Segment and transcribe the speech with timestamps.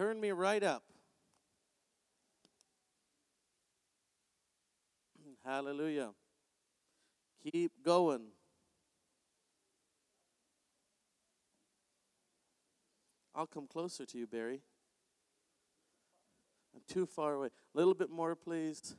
[0.00, 0.82] Turn me right up.
[5.44, 6.12] Hallelujah.
[7.52, 8.22] Keep going.
[13.34, 14.62] I'll come closer to you, Barry.
[16.74, 17.48] I'm too far away.
[17.48, 18.96] A little bit more, please.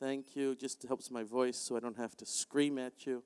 [0.00, 0.56] Thank you.
[0.56, 3.22] Just helps my voice so I don't have to scream at you.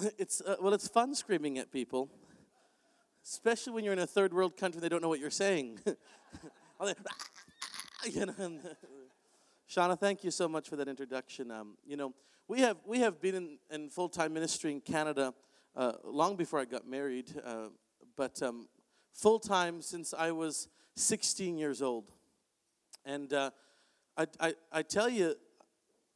[0.18, 2.10] It's uh, well, it's fun screaming at people,
[3.24, 4.80] especially when you're in a third world country.
[4.80, 5.80] They don't know what you're saying.
[9.70, 11.50] Shauna, thank you so much for that introduction.
[11.50, 12.12] Um, you know,
[12.48, 15.32] we have we have been in, in full time ministry in Canada
[15.74, 17.68] uh, long before I got married, uh,
[18.16, 18.68] but um,
[19.12, 22.04] full time since I was 16 years old.
[23.04, 23.50] And uh,
[24.16, 25.34] I, I, I tell you,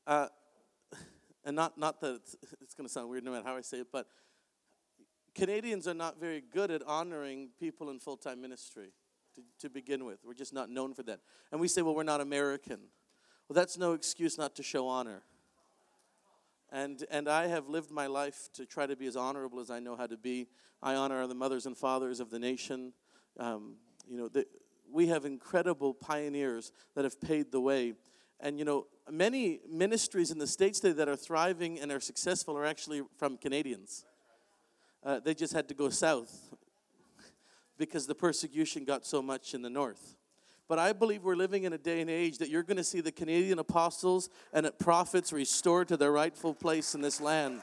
[0.07, 0.29] uh,
[1.45, 3.79] and not, not that it's, it's going to sound weird no matter how I say
[3.79, 4.07] it, but
[5.39, 8.89] Canadians are not very good at honoring people in full time ministry
[9.37, 10.19] to, to begin with.
[10.25, 11.21] We're just not known for that.
[11.53, 12.81] And we say, well, we're not American.
[13.49, 15.23] Well, that's no excuse not to show honor.
[16.71, 19.79] And, and I have lived my life to try to be as honorable as I
[19.79, 20.49] know how to be.
[20.83, 22.93] I honor the mothers and fathers of the nation.
[23.39, 23.77] Um,
[24.11, 24.45] you know, the,
[24.91, 27.95] we have incredible pioneers that have paved the way.
[28.41, 32.57] And you know, many ministries in the States today that are thriving and are successful
[32.59, 34.05] are actually from Canadians.
[35.05, 36.55] Uh, they just had to go south
[37.79, 40.17] because the persecution got so much in the north.
[40.69, 43.01] But I believe we're living in a day and age that you're going to see
[43.01, 47.63] the Canadian apostles and prophets restored to their rightful place in this land.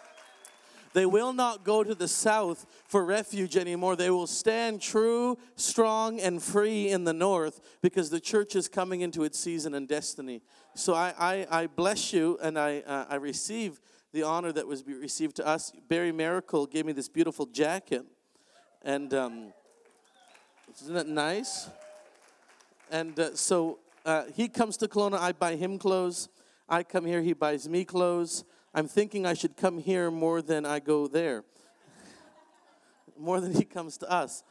[0.93, 3.97] They will not go to the south for refuge anymore.
[3.97, 9.01] They will stand true, strong, and free in the north because the church is coming
[9.01, 10.41] into its season and destiny.
[10.73, 13.81] So I, I, I bless you and I, uh, I receive
[14.15, 15.73] the honor that was received to us.
[15.89, 18.05] Barry Miracle gave me this beautiful jacket.
[18.81, 19.53] And um,
[20.81, 21.67] isn't that nice?
[22.89, 26.29] And uh, so uh, he comes to Kelowna, I buy him clothes.
[26.69, 28.45] I come here, he buys me clothes.
[28.73, 31.43] I'm thinking I should come here more than I go there,
[33.19, 34.43] more than he comes to us.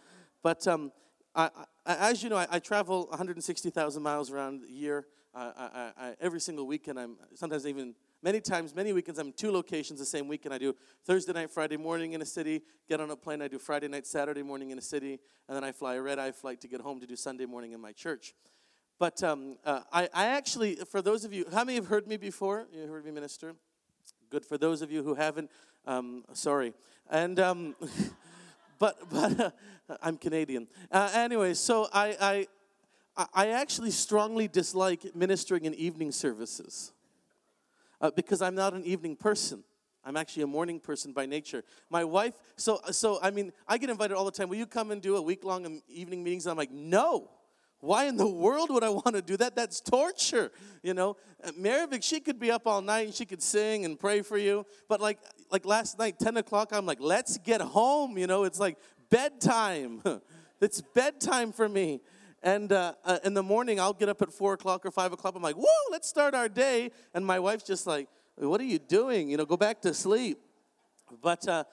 [0.43, 0.93] But um,
[1.35, 1.49] I,
[1.87, 5.07] I, as you know, I, I travel 160,000 miles around a year.
[5.35, 10.07] I, every single weekend, I'm sometimes even many times, many weekends, I'm two locations the
[10.07, 10.55] same weekend.
[10.55, 10.75] I do
[11.05, 13.43] Thursday night, Friday morning in a city, get on a plane.
[13.43, 16.19] I do Friday night, Saturday morning in a city, and then I fly a red
[16.19, 18.35] eye flight to get home to do Sunday morning in my church.
[18.99, 22.17] But um, uh, I, I actually, for those of you, how many have heard me
[22.17, 22.67] before?
[22.73, 23.55] You heard me minister?
[24.31, 25.51] Good for those of you who haven't.
[25.87, 26.73] Um, sorry.
[27.11, 27.77] And um,
[28.79, 29.51] but but uh,
[30.03, 30.67] I'm Canadian.
[30.91, 32.47] Uh, anyway, so I
[33.19, 36.93] I I actually strongly dislike ministering in evening services
[38.05, 39.65] uh, because I'm not an evening person.
[40.05, 41.65] I'm actually a morning person by nature.
[41.89, 44.51] My wife, so so I mean, I get invited all the time.
[44.51, 46.45] Will you come and do a week long evening meetings?
[46.45, 47.31] And I'm like, no.
[47.81, 49.57] Why in the world would I want to do that?
[49.57, 51.17] That's torture, you know.
[51.43, 54.37] Uh, Maravik, she could be up all night and she could sing and pray for
[54.37, 54.67] you.
[54.87, 55.19] But like,
[55.51, 58.45] like last night, 10 o'clock, I'm like, let's get home, you know.
[58.45, 58.77] It's like
[59.11, 60.03] bedtime.
[60.61, 62.01] it's bedtime for me.
[62.45, 65.35] And uh, uh, in the morning, I'll get up at 4 o'clock or 5 o'clock.
[65.35, 66.91] I'm like, whoa, let's start our day.
[67.15, 68.07] And my wife's just like,
[68.37, 69.31] what are you doing?
[69.31, 70.39] You know, go back to sleep.
[71.23, 71.65] But uh,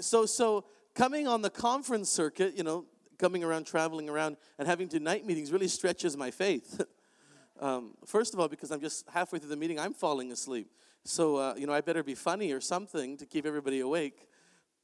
[0.00, 2.86] so, so coming on the conference circuit, you know,
[3.18, 6.80] coming around, traveling around, and having to night meetings really stretches my faith.
[7.60, 10.70] um, first of all, because I'm just halfway through the meeting, I'm falling asleep.
[11.04, 14.28] So, uh, you know, I better be funny or something to keep everybody awake.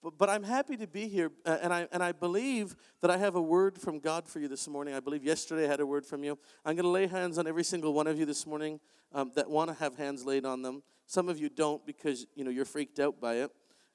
[0.03, 3.17] But, but I'm happy to be here, uh, and, I, and I believe that I
[3.19, 4.95] have a word from God for you this morning.
[4.95, 6.39] I believe yesterday I had a word from you.
[6.65, 8.81] I'm going to lay hands on every single one of you this morning
[9.13, 10.83] um, that want to have hands laid on them.
[11.07, 13.51] Some of you don't because, you know, you're freaked out by it.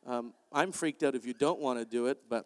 [0.05, 2.45] Um, I'm freaked out if you don't want to do it, but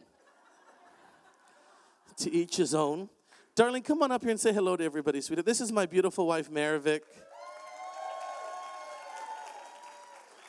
[2.17, 3.09] to each his own.
[3.53, 5.45] Darling, come on up here and say hello to everybody, sweetheart.
[5.45, 7.01] This is my beautiful wife, Maravik.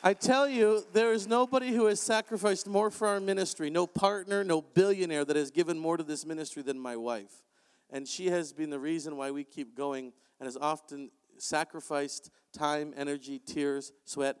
[0.05, 4.43] I tell you, there is nobody who has sacrificed more for our ministry, no partner,
[4.43, 7.41] no billionaire that has given more to this ministry than my wife.
[7.89, 10.11] And she has been the reason why we keep going
[10.41, 14.35] and has often sacrificed time, energy, tears, sweat,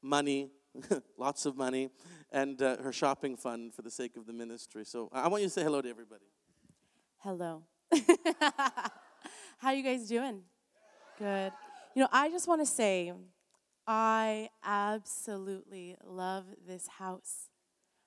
[0.00, 0.48] money,
[1.18, 1.90] lots of money,
[2.32, 4.86] and uh, her shopping fund for the sake of the ministry.
[4.86, 6.24] So I want you to say hello to everybody.
[7.18, 7.62] Hello.
[9.58, 10.40] How you guys doing?
[11.18, 11.52] Good.
[11.94, 13.12] You know, I just want to say
[13.86, 17.50] I absolutely love this house.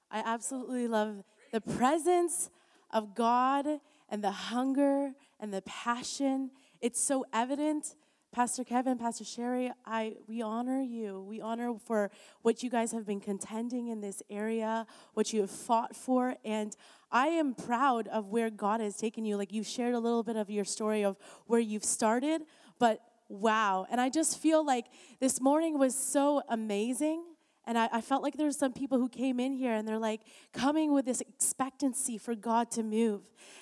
[0.09, 2.50] I absolutely love the presence
[2.91, 3.68] of God
[4.09, 6.51] and the hunger and the passion.
[6.81, 7.95] It's so evident
[8.33, 11.25] Pastor Kevin, Pastor Sherry, I we honor you.
[11.27, 15.50] We honor for what you guys have been contending in this area, what you have
[15.50, 16.75] fought for, and
[17.12, 19.38] I am proud of where God has taken you.
[19.38, 22.44] Like you shared a little bit of your story of where you've started,
[22.80, 23.85] but wow.
[23.89, 24.85] And I just feel like
[25.19, 27.24] this morning was so amazing.
[27.65, 30.00] And I, I felt like there were some people who came in here and they're
[30.00, 30.21] like
[30.53, 33.21] coming with this expectancy for God to move.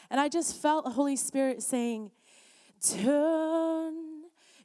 [0.09, 2.11] And I just felt the Holy Spirit saying,
[2.81, 3.95] Turn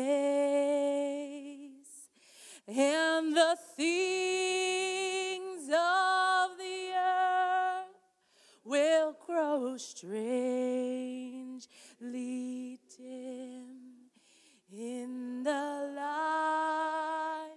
[2.68, 7.86] and the things of the earth
[8.64, 11.70] will grow strangely
[12.98, 14.10] dim
[14.72, 17.56] in the light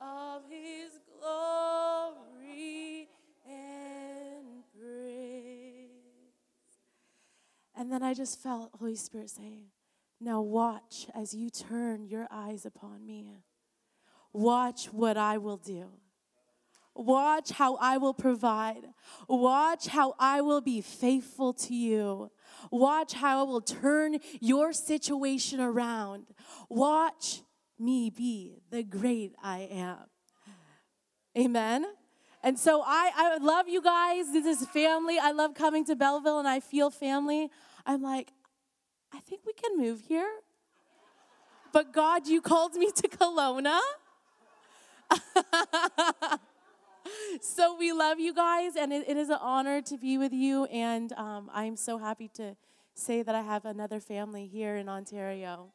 [0.00, 3.08] of his glory
[3.46, 5.90] and praise.
[7.76, 9.73] And then I just felt Holy Spirit saying,
[10.24, 13.36] Now watch as you turn your eyes upon me.
[14.32, 15.90] Watch what I will do.
[16.94, 18.84] Watch how I will provide.
[19.28, 22.30] Watch how I will be faithful to you.
[22.70, 26.24] Watch how I will turn your situation around.
[26.70, 27.42] Watch
[27.78, 29.98] me be the great I am.
[31.36, 31.84] Amen.
[32.42, 34.32] And so I, I love you guys.
[34.32, 35.18] This is family.
[35.18, 37.50] I love coming to Belleville and I feel family.
[37.84, 38.32] I'm like,
[39.14, 40.28] I think we can move here.
[41.72, 43.78] But God, you called me to Kelowna.
[47.40, 50.64] so we love you guys, and it, it is an honor to be with you.
[50.64, 52.56] And um, I'm so happy to
[52.94, 55.72] say that I have another family here in Ontario.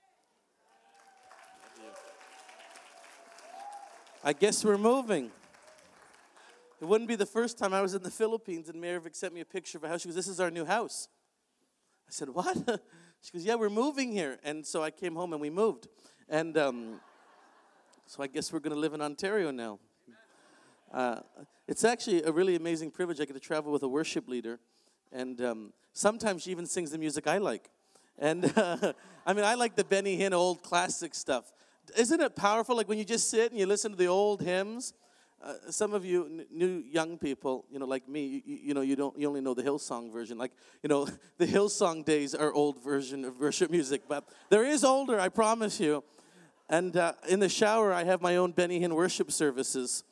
[4.22, 5.32] I guess we're moving.
[6.82, 9.40] It wouldn't be the first time I was in the Philippines and Maravik sent me
[9.40, 10.02] a picture of a house.
[10.02, 11.08] She goes, This is our new house.
[12.08, 12.82] I said, What?
[13.22, 14.40] She goes, Yeah, we're moving here.
[14.44, 15.88] And so I came home and we moved.
[16.30, 17.00] And um,
[18.06, 19.80] so I guess we're going to live in Ontario now.
[20.92, 21.20] Uh,
[21.68, 23.20] it's actually a really amazing privilege.
[23.20, 24.60] I get to travel with a worship leader.
[25.12, 27.70] And um, sometimes she even sings the music I like.
[28.18, 28.94] And uh,
[29.26, 31.52] I mean, I like the Benny Hinn old classic stuff.
[31.98, 32.76] Isn't it powerful?
[32.76, 34.94] Like when you just sit and you listen to the old hymns.
[35.42, 38.82] Uh, some of you n- new young people, you know, like me, you, you know,
[38.82, 40.38] you don't, you only know the Hillsong version.
[40.38, 40.52] Like,
[40.84, 41.08] you know,
[41.38, 45.80] the Hillsong days are old version of worship music, but there is older, I promise
[45.80, 46.04] you.
[46.70, 50.04] And uh, in the shower, I have my own Benny Hinn worship services,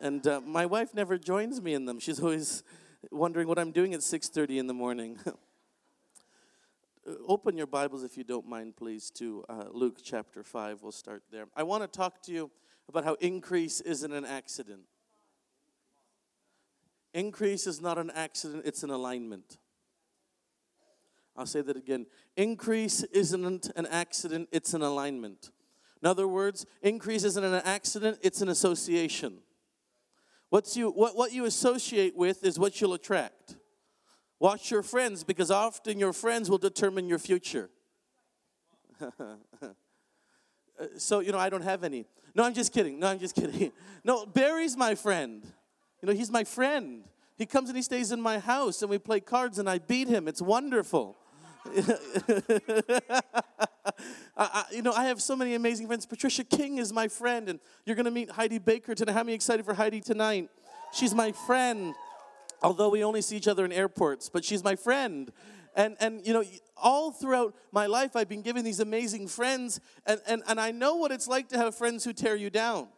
[0.00, 2.00] and uh, my wife never joins me in them.
[2.00, 2.62] She's always
[3.10, 5.18] wondering what I'm doing at 6:30 in the morning.
[7.28, 10.82] Open your Bibles, if you don't mind, please, to uh, Luke chapter 5.
[10.82, 11.46] We'll start there.
[11.54, 12.50] I want to talk to you
[12.88, 14.82] about how increase isn't an accident.
[17.14, 19.58] Increase is not an accident, it's an alignment.
[21.36, 22.06] I'll say that again.
[22.36, 25.50] Increase isn't an accident, it's an alignment.
[26.02, 29.38] In other words, increase isn't an accident, it's an association.
[30.50, 33.56] What's you, what, what you associate with is what you'll attract.
[34.38, 37.70] Watch your friends because often your friends will determine your future.
[40.80, 42.06] Uh, so, you know, I don't have any.
[42.34, 42.98] No, I'm just kidding.
[42.98, 43.72] No, I'm just kidding.
[44.04, 45.44] No, Barry's my friend.
[46.00, 47.04] You know, he's my friend.
[47.36, 50.08] He comes and he stays in my house and we play cards and I beat
[50.08, 50.28] him.
[50.28, 51.16] It's wonderful.
[51.76, 53.20] I,
[54.36, 56.06] I, you know, I have so many amazing friends.
[56.06, 59.12] Patricia King is my friend, and you're going to meet Heidi Baker tonight.
[59.12, 60.48] How many excited for Heidi tonight?
[60.92, 61.94] She's my friend,
[62.62, 65.30] although we only see each other in airports, but she's my friend.
[65.74, 66.44] And, and you know,
[66.76, 70.96] all throughout my life, I've been given these amazing friends, and, and, and I know
[70.96, 72.88] what it's like to have friends who tear you down.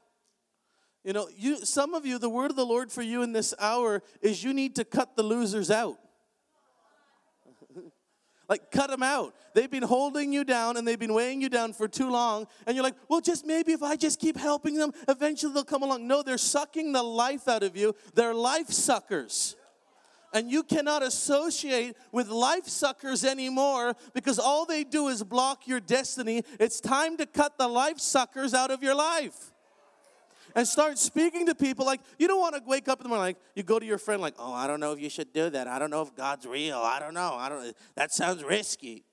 [1.04, 3.52] You know, you, some of you, the word of the Lord for you in this
[3.60, 5.98] hour is you need to cut the losers out.
[8.46, 9.34] Like, cut them out.
[9.54, 12.46] They've been holding you down and they've been weighing you down for too long.
[12.66, 15.82] And you're like, well, just maybe if I just keep helping them, eventually they'll come
[15.82, 16.06] along.
[16.06, 17.94] No, they're sucking the life out of you.
[18.12, 19.56] They're life suckers.
[20.34, 25.78] And you cannot associate with life suckers anymore because all they do is block your
[25.78, 26.42] destiny.
[26.58, 29.52] It's time to cut the life suckers out of your life
[30.56, 31.86] and start speaking to people.
[31.86, 33.98] Like you don't want to wake up in the morning like you go to your
[33.98, 35.68] friend like oh i don't know if you should do that.
[35.68, 36.78] I don't know if god's real.
[36.78, 37.34] I don't know.
[37.34, 39.04] I don't that sounds risky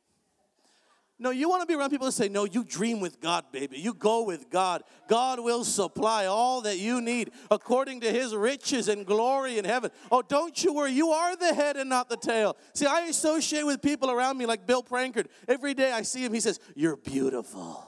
[1.21, 3.77] no you want to be around people that say no you dream with god baby.
[3.79, 4.83] You go with god.
[5.07, 9.91] God will supply all that you need according to his riches and glory in heaven.
[10.11, 10.91] Oh don't you worry.
[10.91, 12.57] You are the head and not the tail.
[12.73, 15.27] See i associate with people around me like bill prankard.
[15.47, 17.87] Every day i see him he says you're beautiful.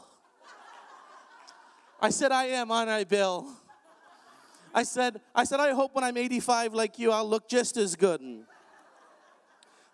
[2.03, 3.47] I said, I am, aren't I, Bill?
[4.73, 7.95] I said, I said, I hope when I'm 85 like you, I'll look just as
[7.95, 8.19] good.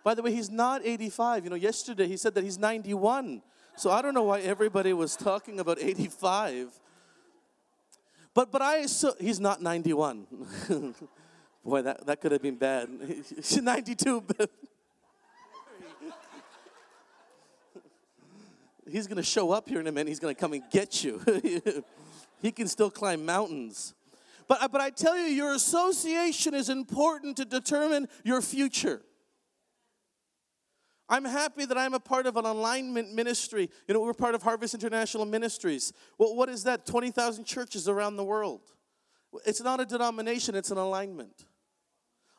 [0.03, 1.43] By the way, he's not 85.
[1.43, 3.41] You know, yesterday he said that he's 91.
[3.75, 6.71] So I don't know why everybody was talking about 85.
[8.33, 10.27] But but I so he's not 91.
[11.65, 12.89] Boy, that, that could have been bad.
[13.35, 14.23] He's 92.
[18.89, 20.07] he's going to show up here in a minute.
[20.07, 21.21] He's going to come and get you.
[22.41, 23.93] he can still climb mountains.
[24.47, 29.01] But, but I tell you, your association is important to determine your future.
[31.09, 33.69] I'm happy that I'm a part of an alignment ministry.
[33.87, 35.91] You know, we're part of Harvest International Ministries.
[36.17, 36.85] Well, what is that?
[36.85, 38.61] 20,000 churches around the world.
[39.45, 41.45] It's not a denomination, it's an alignment.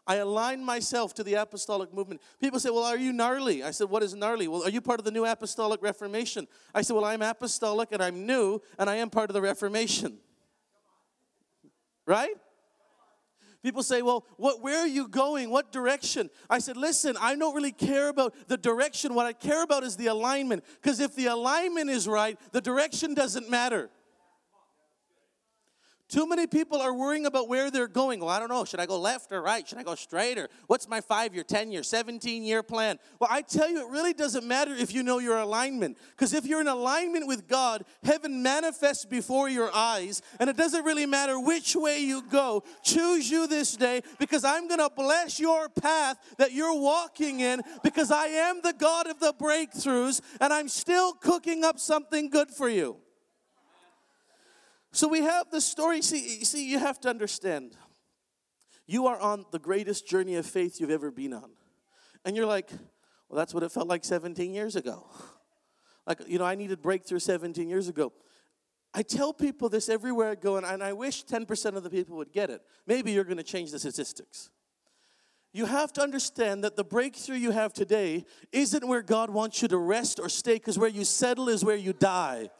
[0.06, 2.20] I align myself to the apostolic movement.
[2.40, 3.62] People say, Well, are you gnarly?
[3.62, 4.48] I said, What is gnarly?
[4.48, 6.48] Well, are you part of the new apostolic reformation?
[6.74, 10.18] I said, Well, I'm apostolic and I'm new and I am part of the reformation.
[12.06, 12.34] Right?
[13.62, 15.50] People say, Well, what, where are you going?
[15.50, 16.30] What direction?
[16.48, 19.14] I said, Listen, I don't really care about the direction.
[19.14, 20.64] What I care about is the alignment.
[20.80, 23.90] Because if the alignment is right, the direction doesn't matter.
[26.10, 28.18] Too many people are worrying about where they're going.
[28.18, 28.64] Well, I don't know.
[28.64, 29.66] Should I go left or right?
[29.66, 32.98] Should I go straight or what's my five year, 10 year, 17 year plan?
[33.20, 35.96] Well, I tell you, it really doesn't matter if you know your alignment.
[36.10, 40.84] Because if you're in alignment with God, heaven manifests before your eyes, and it doesn't
[40.84, 42.64] really matter which way you go.
[42.82, 47.62] Choose you this day because I'm going to bless your path that you're walking in
[47.84, 52.50] because I am the God of the breakthroughs and I'm still cooking up something good
[52.50, 52.96] for you.
[54.92, 56.02] So we have the story.
[56.02, 57.76] See, see, you have to understand.
[58.86, 61.50] You are on the greatest journey of faith you've ever been on.
[62.24, 62.70] And you're like,
[63.28, 65.06] well, that's what it felt like 17 years ago.
[66.06, 68.12] Like, you know, I needed breakthrough 17 years ago.
[68.92, 72.16] I tell people this everywhere I go, and, and I wish 10% of the people
[72.16, 72.60] would get it.
[72.86, 74.50] Maybe you're going to change the statistics.
[75.52, 79.68] You have to understand that the breakthrough you have today isn't where God wants you
[79.68, 82.50] to rest or stay, because where you settle is where you die.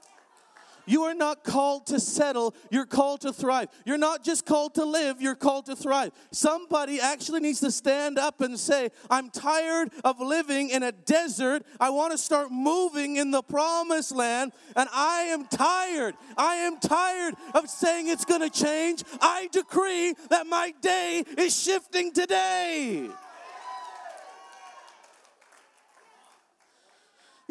[0.91, 3.69] You are not called to settle, you're called to thrive.
[3.87, 6.11] You're not just called to live, you're called to thrive.
[6.33, 11.63] Somebody actually needs to stand up and say, I'm tired of living in a desert.
[11.79, 16.17] I want to start moving in the promised land, and I am tired.
[16.37, 19.05] I am tired of saying it's going to change.
[19.21, 23.11] I decree that my day is shifting today.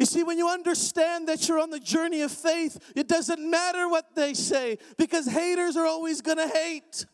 [0.00, 3.86] You see, when you understand that you're on the journey of faith, it doesn't matter
[3.86, 7.04] what they say because haters are always going to hate.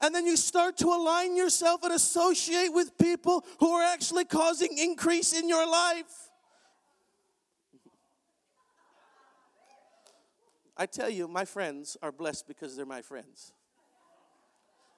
[0.00, 4.78] And then you start to align yourself and associate with people who are actually causing
[4.78, 6.30] increase in your life.
[10.76, 13.52] I tell you, my friends are blessed because they're my friends.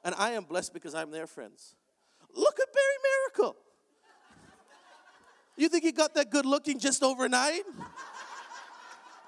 [0.04, 1.76] And I am blessed because I'm their friends.
[2.36, 3.63] Look at Barry Miracle.
[5.56, 7.62] You think he got that good looking just overnight?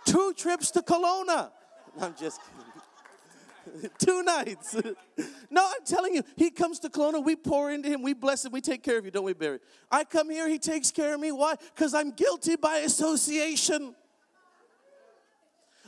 [0.05, 1.51] Two trips to Kelowna.
[2.01, 3.91] I'm just kidding.
[3.99, 4.75] Two nights.
[5.51, 8.53] no, I'm telling you, he comes to Kelowna, we pour into him, we bless him,
[8.53, 9.59] we take care of you, don't we, Barry?
[9.91, 11.33] I come here, he takes care of me.
[11.33, 11.55] Why?
[11.75, 13.95] Because I'm guilty by association.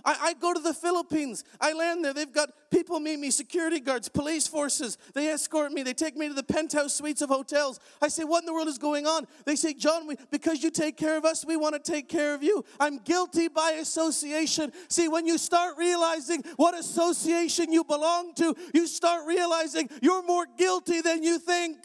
[0.05, 1.45] I, I, go to the Philippines.
[1.61, 2.14] I land there.
[2.14, 4.99] They've got people meet me, security guards, police forces.
[5.14, 5.83] They escort me.
[5.83, 7.81] They take me to the penthouse suites of hotels.
[8.00, 9.26] I say, What in the world is going on?
[9.45, 12.35] They say, John, we, because you take care of us, we want to take care
[12.35, 12.64] of you.
[12.78, 14.73] I'm guilty by association.
[14.88, 20.47] See, when you start realizing what association you belong to, you start realizing you're more
[20.57, 21.78] guilty than you think.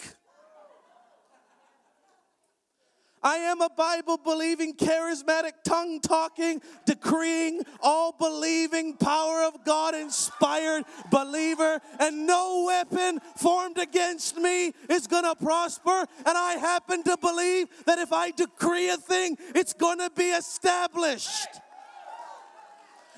[3.23, 10.83] I am a Bible believing, charismatic, tongue talking, decreeing, all believing, power of God inspired
[11.09, 16.05] believer, and no weapon formed against me is going to prosper.
[16.25, 20.25] And I happen to believe that if I decree a thing, it's going to be
[20.31, 21.47] established.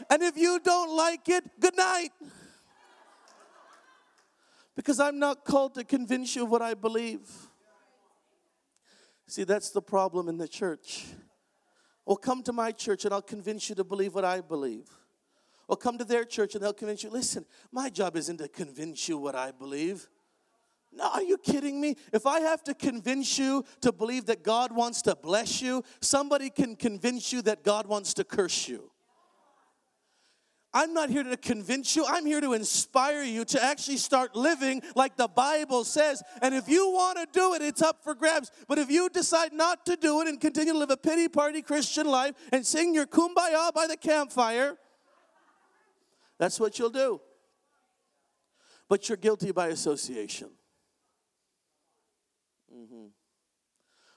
[0.10, 2.12] And if you don't like it, good night.
[4.76, 7.45] Because I'm not called to convince you of what I believe.
[9.27, 11.05] See, that's the problem in the church.
[12.05, 14.89] Well, come to my church and I'll convince you to believe what I believe.
[15.67, 19.10] Or come to their church and they'll convince you, listen, my job isn't to convince
[19.10, 20.08] you what I believe.
[20.94, 21.96] No, are you kidding me?
[22.13, 26.50] If I have to convince you to believe that God wants to bless you, somebody
[26.50, 28.91] can convince you that God wants to curse you.
[30.75, 32.05] I'm not here to convince you.
[32.05, 36.22] I'm here to inspire you to actually start living like the Bible says.
[36.41, 38.51] And if you want to do it, it's up for grabs.
[38.67, 41.62] But if you decide not to do it and continue to live a pity party
[41.62, 44.75] Christian life and sing your kumbaya by the campfire,
[46.38, 47.22] that's what you'll do.
[48.89, 50.50] But you're guilty by association.
[52.75, 53.05] Mm-hmm.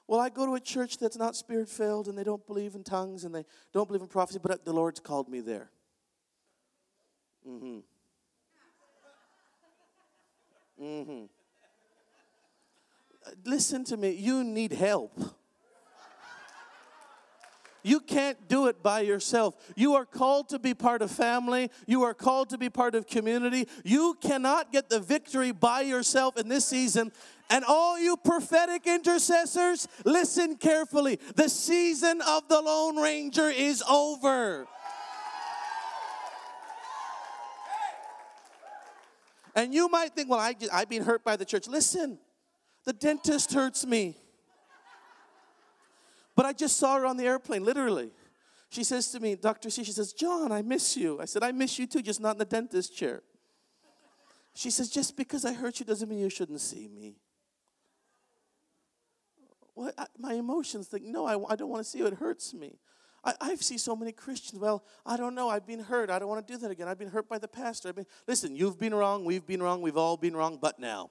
[0.09, 2.83] Well, I go to a church that's not spirit filled and they don't believe in
[2.83, 5.71] tongues and they don't believe in prophecy, but the Lord's called me there.
[7.49, 7.79] Mm-hmm.
[10.83, 11.25] Mm-hmm.
[13.45, 15.19] Listen to me, you need help.
[17.83, 19.55] You can't do it by yourself.
[19.77, 21.71] You are called to be part of family.
[21.87, 23.67] You are called to be part of community.
[23.85, 27.13] You cannot get the victory by yourself in this season.
[27.49, 31.19] And all you prophetic intercessors, listen carefully.
[31.37, 34.67] The season of the Lone Ranger is over.
[39.59, 41.67] And you might think, well, I I've been hurt by the church.
[41.67, 42.19] Listen,
[42.85, 44.17] the dentist hurts me.
[46.37, 48.13] But I just saw her on the airplane, literally.
[48.71, 49.69] She says to me, Dr.
[49.71, 51.21] C, she says, John, I miss you.
[51.21, 53.23] I said, I miss you too, just not in the dentist chair.
[54.55, 57.17] She says, just because I hurt you doesn't mean you shouldn't see me.
[59.75, 62.07] Well, I, my emotions think, no, I, I don't want to see you.
[62.07, 62.79] It hurts me.
[63.25, 64.61] I, I see so many Christians.
[64.61, 65.49] Well, I don't know.
[65.49, 66.11] I've been hurt.
[66.11, 66.89] I don't want to do that again.
[66.89, 67.89] I've been hurt by the pastor.
[67.89, 69.25] I've been, listen, you've been wrong.
[69.25, 69.83] We've been wrong.
[69.83, 70.59] We've all been wrong.
[70.61, 71.11] But now.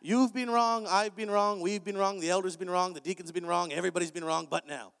[0.00, 0.86] You've been wrong.
[0.88, 1.60] I've been wrong.
[1.60, 2.20] We've been wrong.
[2.20, 2.94] The elders been wrong.
[2.94, 3.72] The deacons been wrong.
[3.72, 4.46] Everybody's been wrong.
[4.50, 4.92] But now.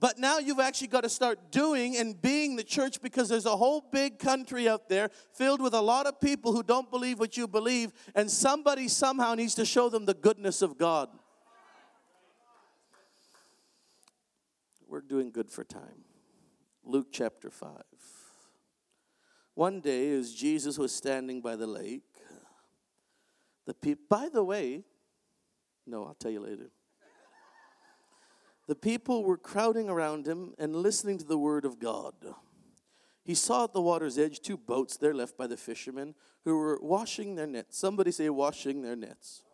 [0.00, 3.54] But now you've actually got to start doing and being the church because there's a
[3.54, 7.36] whole big country out there filled with a lot of people who don't believe what
[7.36, 11.10] you believe, and somebody somehow needs to show them the goodness of God.
[14.90, 16.02] We're doing good for time.
[16.82, 17.70] Luke chapter 5.
[19.54, 22.02] One day, as Jesus was standing by the lake,
[23.66, 24.82] the people, by the way,
[25.86, 26.72] no, I'll tell you later.
[28.66, 32.14] The people were crowding around him and listening to the word of God.
[33.22, 36.80] He saw at the water's edge two boats there left by the fishermen who were
[36.82, 37.78] washing their nets.
[37.78, 39.44] Somebody say, washing their nets.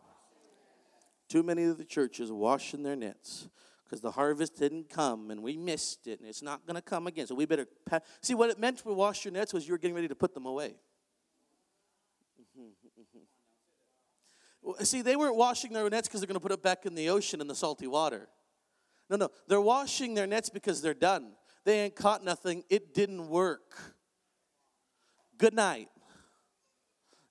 [1.28, 3.50] Too many of the churches washing their nets
[3.86, 7.06] because the harvest didn't come and we missed it and it's not going to come
[7.06, 7.26] again.
[7.26, 9.78] So we better pa- see what it meant to wash your nets was you were
[9.78, 10.74] getting ready to put them away.
[12.58, 12.62] Mm-hmm,
[14.68, 14.84] mm-hmm.
[14.84, 17.08] See, they weren't washing their nets because they're going to put it back in the
[17.10, 18.28] ocean in the salty water.
[19.08, 19.30] No, no.
[19.46, 21.32] They're washing their nets because they're done.
[21.64, 22.64] They ain't caught nothing.
[22.68, 23.76] It didn't work.
[25.38, 25.88] Good night.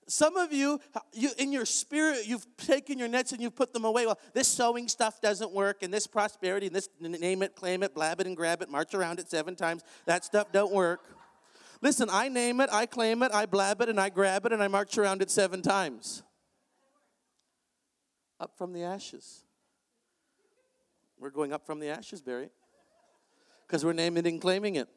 [0.08, 0.80] Some of you,
[1.14, 4.06] you, in your spirit, you've taken your nets and you've put them away.
[4.06, 7.96] Well, this sowing stuff doesn't work, and this prosperity, and this name it, claim it,
[7.96, 9.84] blab it, and grab it, march around it seven times.
[10.06, 11.02] That stuff don't work.
[11.82, 14.62] Listen, I name it, I claim it, I blab it, and I grab it, and
[14.62, 16.22] I march around it seven times.
[18.40, 19.44] Up from the ashes.
[21.18, 22.50] We're going up from the ashes, Barry,
[23.66, 24.88] because we're naming and claiming it.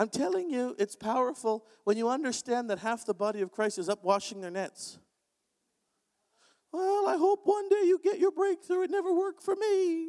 [0.00, 3.90] I'm telling you, it's powerful when you understand that half the body of Christ is
[3.90, 4.98] up washing their nets.
[6.72, 8.84] Well, I hope one day you get your breakthrough.
[8.84, 10.08] It never worked for me.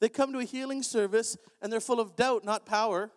[0.00, 3.10] They come to a healing service and they're full of doubt, not power.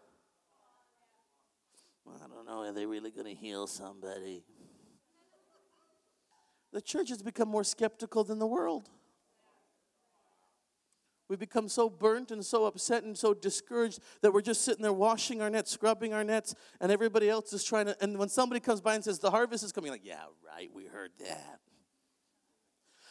[2.03, 4.43] Well, I don't know, are they really going to heal somebody?
[6.73, 8.89] The church has become more skeptical than the world.
[11.29, 14.91] We become so burnt and so upset and so discouraged that we're just sitting there
[14.91, 17.95] washing our nets, scrubbing our nets, and everybody else is trying to.
[18.01, 20.87] And when somebody comes by and says, The harvest is coming, like, yeah, right, we
[20.87, 21.59] heard that.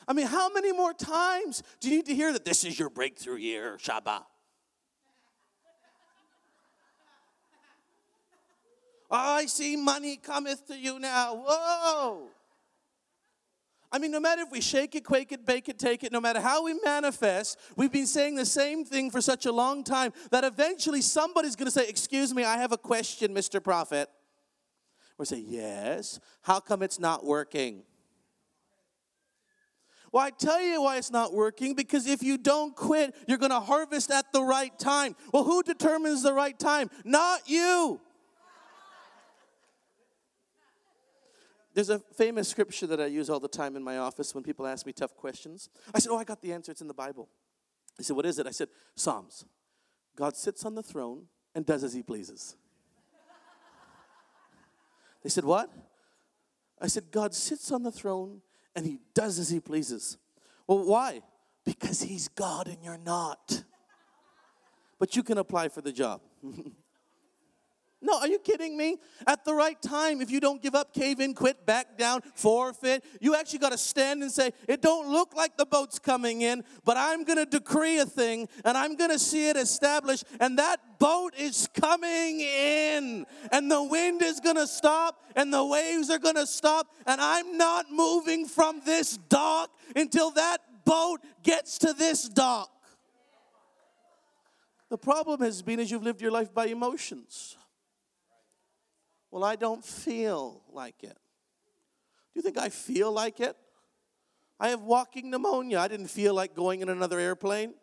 [0.08, 2.90] I mean, how many more times do you need to hear that this is your
[2.90, 4.24] breakthrough year, Shabbat?
[9.10, 11.34] I see money cometh to you now.
[11.46, 12.30] Whoa.
[13.90, 16.20] I mean, no matter if we shake it, quake it, bake it, take it, no
[16.20, 20.12] matter how we manifest, we've been saying the same thing for such a long time
[20.30, 23.62] that eventually somebody's going to say, Excuse me, I have a question, Mr.
[23.62, 24.10] Prophet.
[25.16, 26.20] We say, Yes.
[26.42, 27.82] How come it's not working?
[30.12, 33.50] Well, I tell you why it's not working because if you don't quit, you're going
[33.50, 35.14] to harvest at the right time.
[35.32, 36.90] Well, who determines the right time?
[37.04, 38.00] Not you.
[41.78, 44.66] There's a famous scripture that I use all the time in my office when people
[44.66, 45.68] ask me tough questions.
[45.94, 46.72] I said, Oh, I got the answer.
[46.72, 47.28] It's in the Bible.
[47.96, 48.48] They said, What is it?
[48.48, 49.44] I said, Psalms.
[50.16, 52.56] God sits on the throne and does as he pleases.
[55.22, 55.70] They said, What?
[56.80, 58.42] I said, God sits on the throne
[58.74, 60.18] and he does as he pleases.
[60.66, 61.22] Well, why?
[61.64, 63.62] Because he's God and you're not.
[64.98, 66.22] But you can apply for the job.
[68.00, 68.98] No, are you kidding me?
[69.26, 73.04] At the right time, if you don't give up, cave in, quit, back down, forfeit,
[73.20, 76.62] you actually got to stand and say, It don't look like the boat's coming in,
[76.84, 80.58] but I'm going to decree a thing and I'm going to see it established, and
[80.58, 86.08] that boat is coming in, and the wind is going to stop, and the waves
[86.08, 91.78] are going to stop, and I'm not moving from this dock until that boat gets
[91.78, 92.70] to this dock.
[94.88, 97.56] The problem has been as you've lived your life by emotions.
[99.30, 101.16] Well, I don't feel like it.
[101.16, 103.56] Do you think I feel like it?
[104.60, 105.78] I have walking pneumonia.
[105.78, 107.74] I didn't feel like going in another airplane.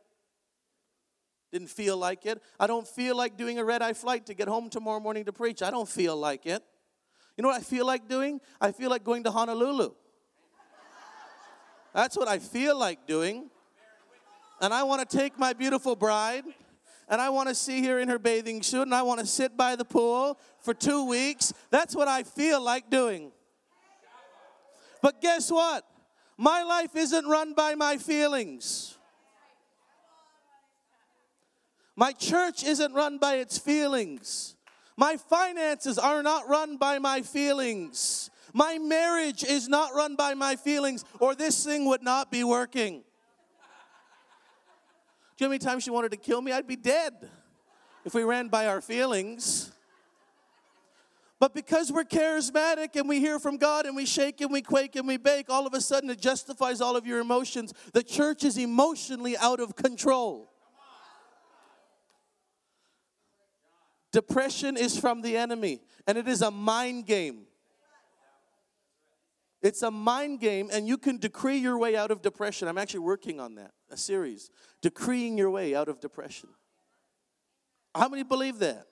[1.51, 2.41] Didn't feel like it.
[2.59, 5.33] I don't feel like doing a red eye flight to get home tomorrow morning to
[5.33, 5.61] preach.
[5.61, 6.63] I don't feel like it.
[7.37, 8.41] You know what I feel like doing?
[8.59, 9.91] I feel like going to Honolulu.
[11.93, 13.49] That's what I feel like doing.
[14.59, 16.43] And I want to take my beautiful bride
[17.07, 19.55] and I want to see her in her bathing suit and I want to sit
[19.55, 21.53] by the pool for two weeks.
[21.69, 23.31] That's what I feel like doing.
[25.01, 25.85] But guess what?
[26.37, 28.97] My life isn't run by my feelings.
[31.95, 34.55] My church isn't run by its feelings.
[34.97, 38.29] My finances are not run by my feelings.
[38.53, 43.03] My marriage is not run by my feelings, or this thing would not be working.
[45.37, 46.51] Do you know how many times she wanted to kill me?
[46.51, 47.13] I'd be dead
[48.05, 49.71] if we ran by our feelings.
[51.39, 54.95] But because we're charismatic and we hear from God and we shake and we quake
[54.95, 57.73] and we bake, all of a sudden it justifies all of your emotions.
[57.93, 60.49] The church is emotionally out of control.
[64.13, 67.47] Depression is from the enemy, and it is a mind game.
[69.61, 72.69] It's a mind game, and you can decree your way out of depression.
[72.69, 74.49] I'm actually working on that, a series,
[74.81, 76.49] decreeing your way out of depression.
[77.93, 78.87] How many believe that?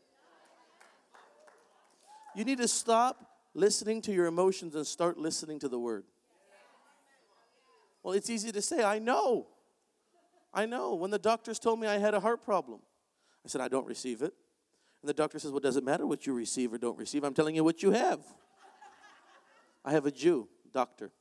[2.36, 6.04] You need to stop listening to your emotions and start listening to the word.
[8.02, 9.48] Well, it's easy to say, I know.
[10.54, 10.96] I know.
[10.96, 12.80] When the doctors told me I had a heart problem,
[13.46, 14.34] I said, I don't receive it.
[15.02, 17.24] And the doctor says, Well, does it matter what you receive or don't receive?
[17.24, 18.20] I'm telling you what you have.
[19.84, 21.12] I have a Jew doctor.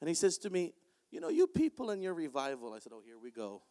[0.00, 0.72] And he says to me,
[1.10, 2.74] You know, you people in your revival.
[2.74, 3.62] I said, Oh, here we go.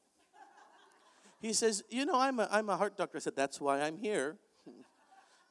[1.39, 3.17] He says, You know, I'm a, I'm a heart doctor.
[3.17, 4.37] I said, That's why I'm here.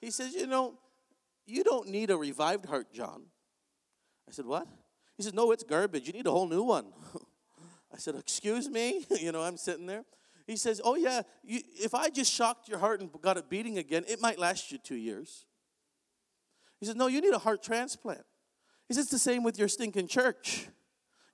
[0.00, 0.74] He says, You know,
[1.46, 3.22] you don't need a revived heart, John.
[4.28, 4.66] I said, What?
[5.16, 6.06] He says, No, it's garbage.
[6.06, 6.86] You need a whole new one.
[7.94, 9.06] I said, Excuse me?
[9.20, 10.04] you know, I'm sitting there.
[10.46, 13.78] He says, Oh, yeah, you, if I just shocked your heart and got it beating
[13.78, 15.46] again, it might last you two years.
[16.78, 18.24] He says, No, you need a heart transplant.
[18.88, 20.68] He says, It's the same with your stinking church.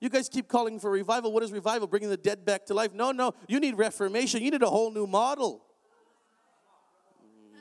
[0.03, 1.31] You guys keep calling for revival.
[1.31, 1.87] What is revival?
[1.87, 2.93] Bringing the dead back to life?
[2.93, 3.33] No, no.
[3.47, 4.43] You need reformation.
[4.43, 5.63] You need a whole new model.
[7.25, 7.55] Mm.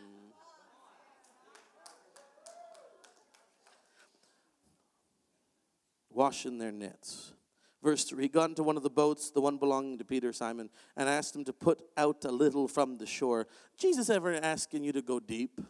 [6.10, 7.32] Washing their nets.
[7.80, 10.68] Verse 3 He got into one of the boats, the one belonging to Peter, Simon,
[10.96, 13.46] and asked him to put out a little from the shore.
[13.78, 15.60] Jesus ever asking you to go deep?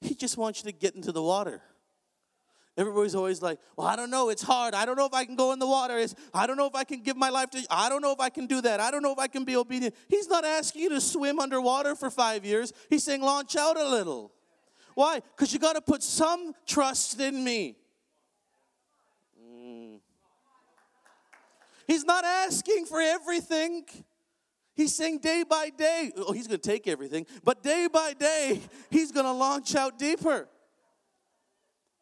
[0.00, 1.60] He just wants you to get into the water.
[2.76, 4.28] Everybody's always like, well, I don't know.
[4.28, 4.74] It's hard.
[4.74, 5.98] I don't know if I can go in the water.
[5.98, 8.20] It's, I don't know if I can give my life to I don't know if
[8.20, 8.80] I can do that.
[8.80, 9.94] I don't know if I can be obedient.
[10.08, 12.74] He's not asking you to swim underwater for five years.
[12.90, 14.30] He's saying, launch out a little.
[14.94, 15.20] Why?
[15.34, 17.76] Because you got to put some trust in me.
[19.42, 20.00] Mm.
[21.86, 23.84] He's not asking for everything.
[24.74, 28.60] He's saying day by day, oh, he's going to take everything, but day by day,
[28.90, 30.48] he's going to launch out deeper.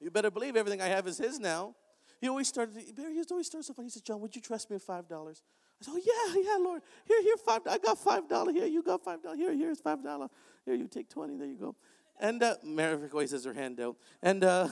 [0.04, 1.74] You better believe everything I have is his now.
[2.20, 3.86] He always started, Barry to always start so funny.
[3.86, 4.98] He said, John, would you trust me with $5?
[5.00, 6.82] I said, oh, yeah, yeah, Lord.
[7.06, 7.62] Here, here, five.
[7.66, 8.66] I got $5 here.
[8.66, 9.34] You got $5.
[9.34, 10.28] Here, here's $5.
[10.66, 11.74] Here, you take 20 There you go.
[12.20, 13.96] And uh, Mary always has her hand out.
[14.22, 14.68] And uh,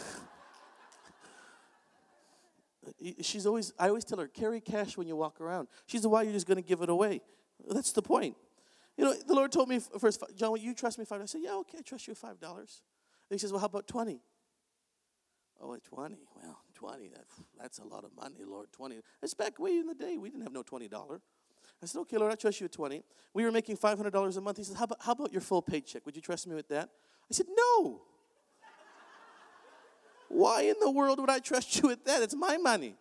[3.23, 5.69] she's always, I always tell her, carry cash when you walk around.
[5.87, 7.23] She said, why are you just going to give it away?
[7.71, 8.37] That's the point.
[8.99, 11.23] You know, the Lord told me first, John, will you trust me $5?
[11.23, 12.37] I said, yeah, okay, I trust you $5.
[12.43, 12.61] And
[13.31, 14.21] he says, well, how about 20
[15.63, 16.17] Oh, 20.
[16.43, 18.67] Well, 20, that's, that's a lot of money, Lord.
[18.73, 19.01] 20.
[19.23, 20.19] It's back way in the day.
[20.19, 21.21] We didn't have no $20.
[21.83, 23.03] I said, okay, Lord, I trust you with 20.
[23.33, 24.57] We were making $500 a month.
[24.57, 26.05] He said, how about, how about your full paycheck?
[26.05, 26.89] Would you trust me with that?
[27.31, 28.03] I said, no.
[30.29, 32.23] Why in the world would I trust you with that?
[32.23, 32.97] It's my money.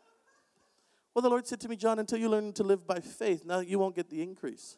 [1.13, 3.60] Well, the Lord said to me, John, until you learn to live by faith, now
[3.60, 4.78] you won't get the increase.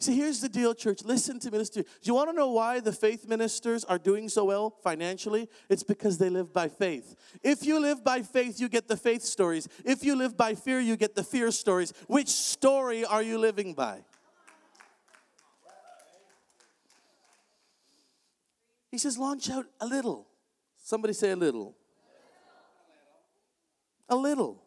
[0.00, 1.02] See, here's the deal, church.
[1.04, 1.58] Listen to me.
[1.64, 5.48] Do you want to know why the faith ministers are doing so well financially?
[5.68, 7.16] It's because they live by faith.
[7.42, 9.68] If you live by faith, you get the faith stories.
[9.84, 11.92] If you live by fear, you get the fear stories.
[12.06, 14.04] Which story are you living by?
[18.92, 20.28] He says, launch out a little.
[20.82, 21.74] Somebody say a little.
[24.08, 24.62] A little.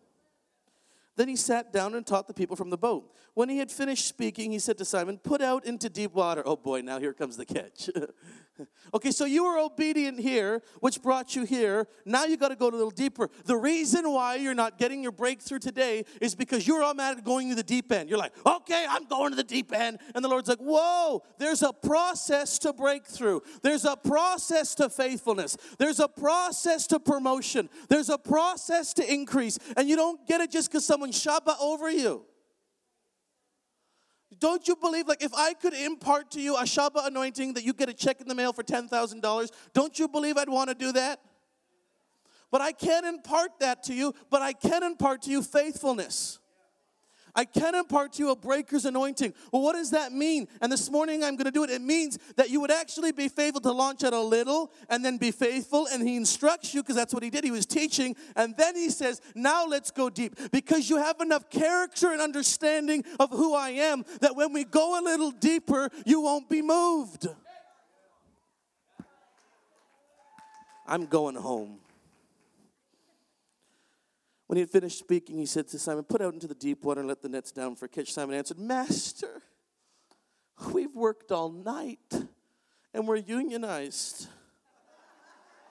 [1.21, 3.13] Then he sat down and taught the people from the boat.
[3.35, 6.41] When he had finished speaking, he said to Simon, Put out into deep water.
[6.43, 7.91] Oh boy, now here comes the catch.
[8.93, 11.87] okay, so you were obedient here, which brought you here.
[12.05, 13.29] Now you got to go a little deeper.
[13.45, 17.55] The reason why you're not getting your breakthrough today is because you're automatically going to
[17.55, 18.09] the deep end.
[18.09, 19.99] You're like, okay, I'm going to the deep end.
[20.15, 23.39] And the Lord's like, whoa, there's a process to breakthrough.
[23.61, 25.57] There's a process to faithfulness.
[25.77, 27.69] There's a process to promotion.
[27.89, 29.57] There's a process to increase.
[29.77, 32.25] And you don't get it just because someone shabba over you.
[34.41, 37.73] Don't you believe, like, if I could impart to you a Shabbat anointing that you
[37.73, 40.91] get a check in the mail for $10,000, don't you believe I'd want to do
[40.93, 41.21] that?
[42.49, 46.39] But I can't impart that to you, but I can impart to you faithfulness.
[47.35, 49.33] I can impart to you a breaker's anointing.
[49.51, 50.47] Well, what does that mean?
[50.61, 51.69] And this morning I'm going to do it.
[51.69, 55.17] It means that you would actually be faithful to launch at a little and then
[55.17, 55.87] be faithful.
[55.91, 57.43] And he instructs you because that's what he did.
[57.43, 58.15] He was teaching.
[58.35, 63.03] And then he says, Now let's go deep because you have enough character and understanding
[63.19, 67.27] of who I am that when we go a little deeper, you won't be moved.
[70.87, 71.79] I'm going home.
[74.51, 76.99] When he had finished speaking, he said to Simon, Put out into the deep water
[76.99, 78.11] and let the nets down for a catch.
[78.11, 79.41] Simon answered, Master,
[80.73, 82.25] we've worked all night
[82.93, 84.27] and we're unionized.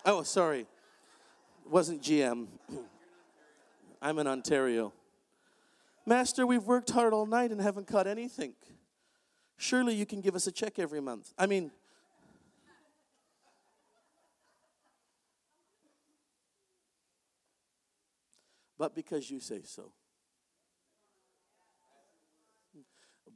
[0.07, 0.61] oh, sorry.
[0.61, 0.67] It
[1.71, 2.47] wasn't GM.
[4.01, 4.95] I'm in Ontario.
[6.07, 8.55] Master, we've worked hard all night and haven't caught anything.
[9.59, 11.35] Surely you can give us a check every month.
[11.37, 11.71] I mean,
[18.81, 19.93] but because you say so.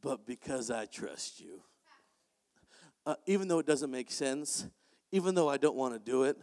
[0.01, 1.61] But because I trust you.
[3.05, 4.67] Uh, even though it doesn't make sense,
[5.13, 6.39] even though I don't want to do it,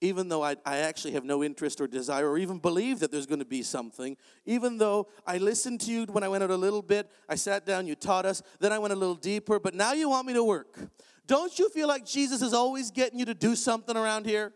[0.00, 3.26] even though I, I actually have no interest or desire or even believe that there's
[3.26, 6.56] going to be something, even though I listened to you when I went out a
[6.56, 9.74] little bit, I sat down, you taught us, then I went a little deeper, but
[9.74, 10.78] now you want me to work.
[11.26, 14.52] Don't you feel like Jesus is always getting you to do something around here?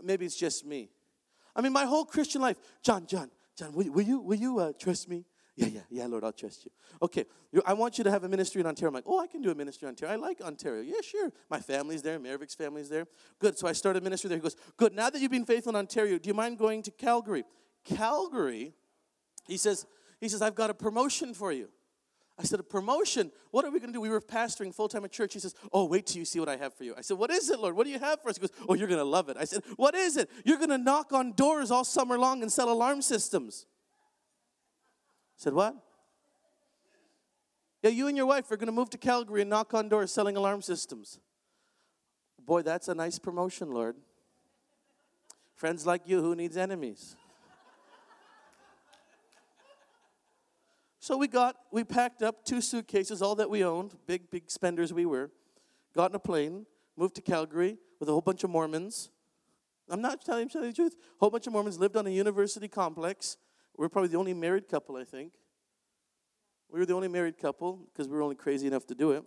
[0.00, 0.90] Maybe it's just me.
[1.56, 4.72] I mean, my whole Christian life, John, John, John, will, will you, will you uh,
[4.78, 5.24] trust me?
[5.56, 6.72] Yeah, yeah, yeah, Lord, I'll trust you.
[7.00, 7.26] Okay,
[7.64, 8.88] I want you to have a ministry in Ontario.
[8.88, 10.12] I'm like, oh, I can do a ministry in Ontario.
[10.12, 10.82] I like Ontario.
[10.82, 11.30] Yeah, sure.
[11.48, 12.18] My family's there.
[12.18, 13.06] Maravic's family's there.
[13.38, 13.56] Good.
[13.56, 14.38] So I started a ministry there.
[14.38, 14.92] He goes, good.
[14.92, 17.44] Now that you've been faithful in Ontario, do you mind going to Calgary?
[17.84, 18.74] Calgary,
[19.46, 19.86] he says,
[20.20, 21.68] he says, I've got a promotion for you.
[22.36, 23.30] I said, a promotion?
[23.52, 24.00] What are we going to do?
[24.00, 25.34] We were pastoring full time at church.
[25.34, 26.94] He says, Oh, wait till you see what I have for you.
[26.98, 27.76] I said, What is it, Lord?
[27.76, 28.36] What do you have for us?
[28.36, 29.36] He goes, Oh, you're going to love it.
[29.38, 30.28] I said, What is it?
[30.44, 33.66] You're going to knock on doors all summer long and sell alarm systems.
[35.38, 35.76] I said, What?
[37.84, 40.10] Yeah, you and your wife are going to move to Calgary and knock on doors
[40.10, 41.20] selling alarm systems.
[42.44, 43.94] Boy, that's a nice promotion, Lord.
[45.54, 47.14] Friends like you, who needs enemies?
[51.04, 54.90] So we got, we packed up two suitcases, all that we owned, big, big spenders
[54.90, 55.30] we were,
[55.94, 56.64] got in a plane,
[56.96, 59.10] moved to Calgary with a whole bunch of Mormons.
[59.90, 60.94] I'm not telling, telling the truth.
[60.94, 63.36] A whole bunch of Mormons lived on a university complex.
[63.76, 65.34] We are probably the only married couple, I think.
[66.70, 69.24] We were the only married couple because we were only crazy enough to do it.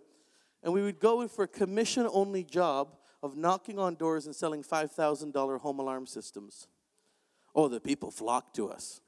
[0.64, 4.64] And we would go for a commission only job of knocking on doors and selling
[4.64, 6.66] $5,000 home alarm systems.
[7.54, 9.00] Oh, the people flocked to us.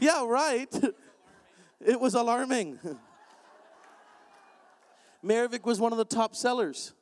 [0.00, 0.74] Yeah, right.
[1.82, 2.78] It was alarming.
[5.24, 6.92] Maravik was one of the top sellers.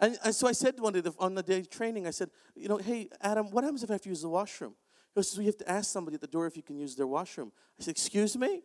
[0.00, 2.68] And, and so I said one day on the day of training, I said, you
[2.68, 4.74] know, hey, Adam, what happens if I have to use the washroom?
[5.14, 6.94] He says, well, you have to ask somebody at the door if you can use
[6.94, 7.50] their washroom.
[7.78, 8.62] I said, excuse me?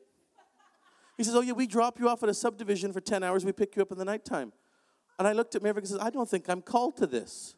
[1.17, 3.43] He says, oh, yeah, we drop you off at a subdivision for 10 hours.
[3.43, 4.53] We pick you up in the nighttime.
[5.17, 7.55] And I looked at Maravik and said, I don't think I'm called to this.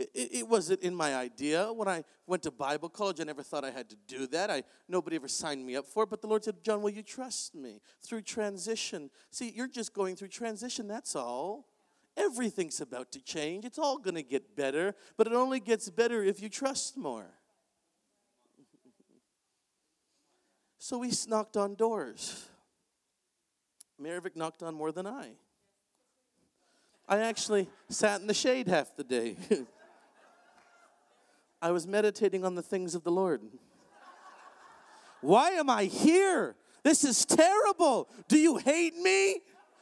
[0.00, 1.70] It, it, wasn't in my idea.
[1.70, 4.50] When I went to Bible college, I never thought I had to do that.
[4.50, 6.10] I nobody ever signed me up for it.
[6.10, 9.10] But the Lord said, John, will you trust me through transition?
[9.30, 11.66] See, you're just going through transition, that's all.
[12.16, 13.66] Everything's about to change.
[13.66, 17.26] It's all going to get better, but it only gets better if you trust more.
[20.78, 22.48] so we knocked on doors.
[24.00, 25.32] Maravik knocked on more than I.
[27.06, 29.36] I actually sat in the shade half the day.
[31.62, 33.42] I was meditating on the things of the Lord.
[35.20, 36.56] Why am I here?
[36.82, 38.08] This is terrible.
[38.28, 39.40] Do you hate me?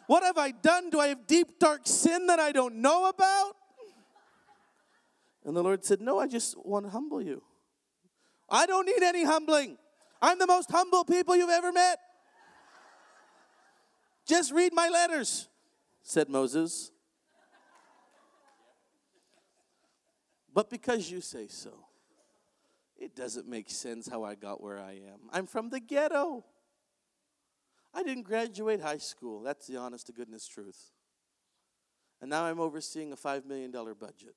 [0.08, 0.90] What have I done?
[0.90, 3.54] Do I have deep, dark sin that I don't know about?
[5.44, 7.42] And the Lord said, No, I just want to humble you.
[8.50, 9.78] I don't need any humbling.
[10.20, 11.98] I'm the most humble people you've ever met.
[14.26, 15.48] Just read my letters,
[16.02, 16.90] said Moses.
[20.58, 21.70] But because you say so,
[22.96, 25.20] it doesn't make sense how I got where I am.
[25.32, 26.44] I'm from the ghetto.
[27.94, 29.40] I didn't graduate high school.
[29.40, 30.90] That's the honest to goodness truth.
[32.20, 34.34] And now I'm overseeing a $5 million budget.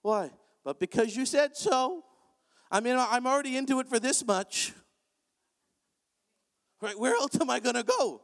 [0.00, 0.30] Why?
[0.62, 2.04] But because you said so.
[2.70, 4.74] I mean, I'm already into it for this much.
[6.80, 6.96] Right?
[6.96, 8.22] Where else am I going to go?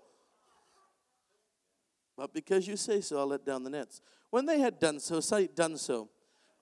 [2.16, 4.00] But because you say so, I'll let down the nets.
[4.30, 6.10] When they had done so, done so.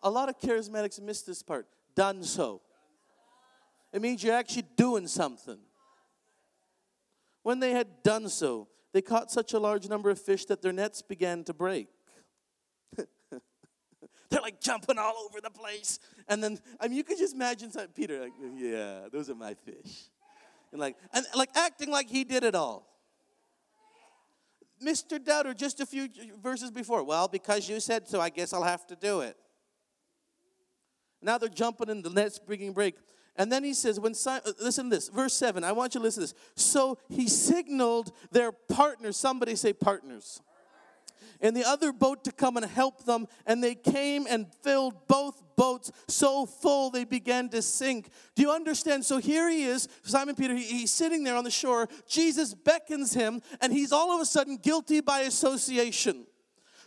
[0.06, 1.66] A lot of charismatics miss this part.
[1.96, 2.62] Done so.
[3.92, 5.58] It means you're actually doing something.
[7.42, 10.72] When they had done so, they caught such a large number of fish that their
[10.72, 11.88] nets began to break.
[14.30, 15.98] They're like jumping all over the place.
[16.28, 20.04] And then, I mean, you could just imagine Peter, like, yeah, those are my fish.
[20.70, 22.86] And like, and like acting like he did it all.
[24.80, 25.22] Mr.
[25.22, 26.08] Doubter, just a few
[26.40, 29.36] verses before, well, because you said so, I guess I'll have to do it.
[31.26, 32.94] Now they're jumping in the nets, bringing break.
[33.34, 36.00] And then he says, when Simon, uh, listen to this, verse 7, I want you
[36.00, 36.34] to listen to this.
[36.54, 40.40] So he signaled their partners, somebody say partners,
[41.40, 43.26] in the other boat to come and help them.
[43.44, 48.08] And they came and filled both boats so full they began to sink.
[48.36, 49.04] Do you understand?
[49.04, 51.88] So here he is, Simon Peter, he, he's sitting there on the shore.
[52.08, 56.24] Jesus beckons him, and he's all of a sudden guilty by association.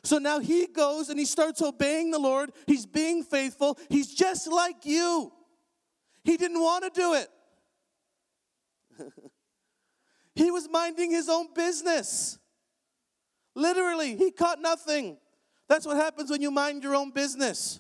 [0.04, 2.52] So now he goes and he starts obeying the Lord.
[2.68, 3.78] He's being faithful.
[3.90, 5.32] He's just like you.
[6.24, 7.30] He didn't want to do it.
[10.36, 12.38] he was minding his own business.
[13.56, 15.18] Literally, he caught nothing.
[15.68, 17.80] That's what happens when you mind your own business.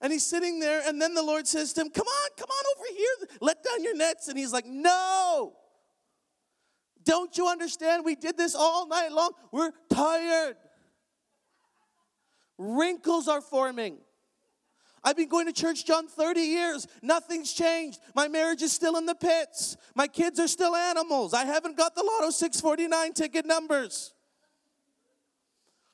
[0.00, 2.64] And he's sitting there, and then the Lord says to him, Come on, come on
[2.76, 4.28] over here, let down your nets.
[4.28, 5.54] And he's like, No.
[7.06, 8.04] Don't you understand?
[8.04, 9.30] We did this all night long.
[9.52, 10.56] We're tired.
[12.58, 13.98] Wrinkles are forming.
[15.04, 16.88] I've been going to church, John, 30 years.
[17.00, 18.00] Nothing's changed.
[18.16, 19.76] My marriage is still in the pits.
[19.94, 21.32] My kids are still animals.
[21.32, 24.12] I haven't got the Lotto 649 ticket numbers.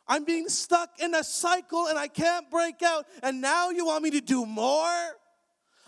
[0.08, 3.06] I'm being stuck in a cycle and I can't break out.
[3.22, 4.96] And now you want me to do more?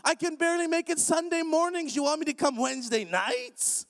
[0.04, 1.96] I can barely make it Sunday mornings.
[1.96, 3.86] You want me to come Wednesday nights?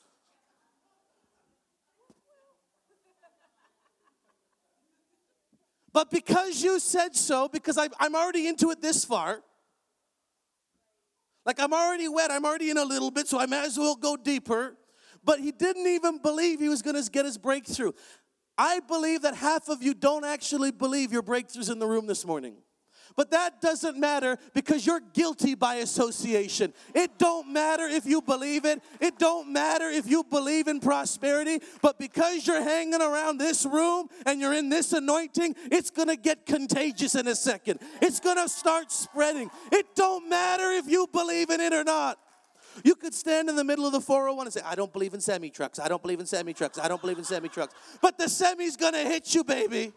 [5.94, 9.42] But because you said so, because i am already into it this far,
[11.46, 13.94] like I'm already wet, I'm already in a little bit, so I might as well
[13.94, 14.76] go deeper.
[15.22, 17.92] But he didn't even believe he was going to get his breakthrough.
[18.58, 22.26] I believe that half of you don't actually believe your breakthroughs in the room this
[22.26, 22.56] morning.
[23.16, 26.72] But that doesn't matter because you're guilty by association.
[26.94, 28.82] It don't matter if you believe it.
[29.00, 34.08] It don't matter if you believe in prosperity, but because you're hanging around this room
[34.26, 37.78] and you're in this anointing, it's going to get contagious in a second.
[38.02, 39.48] It's going to start spreading.
[39.70, 42.18] It don't matter if you believe in it or not.
[42.82, 45.20] You could stand in the middle of the 401 and say, I don't believe in
[45.20, 45.78] semi trucks.
[45.78, 46.78] I don't believe in semi trucks.
[46.78, 47.74] I don't believe in semi trucks.
[48.00, 49.92] But the semi's gonna hit you, baby.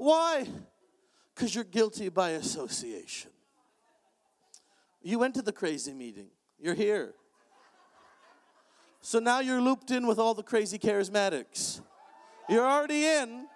[0.00, 0.48] Why?
[1.34, 3.30] Because you're guilty by association.
[5.02, 7.12] You went to the crazy meeting, you're here.
[9.02, 11.82] So now you're looped in with all the crazy charismatics.
[12.48, 13.46] You're already in.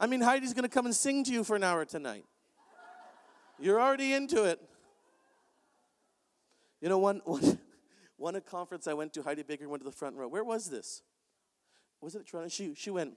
[0.00, 2.24] I mean, Heidi's gonna come and sing to you for an hour tonight.
[3.60, 4.60] You're already into it.
[6.80, 7.60] You know, one, one,
[8.16, 10.26] one a conference I went to, Heidi Baker went to the front row.
[10.26, 11.02] Where was this?
[12.00, 12.48] Was it Toronto?
[12.48, 13.16] She, she went,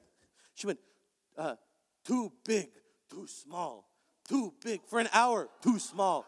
[0.54, 0.78] she went,
[1.36, 1.56] uh,
[2.06, 2.70] too big,
[3.10, 3.88] too small,
[4.28, 4.82] too big.
[4.86, 6.26] For an hour, too small.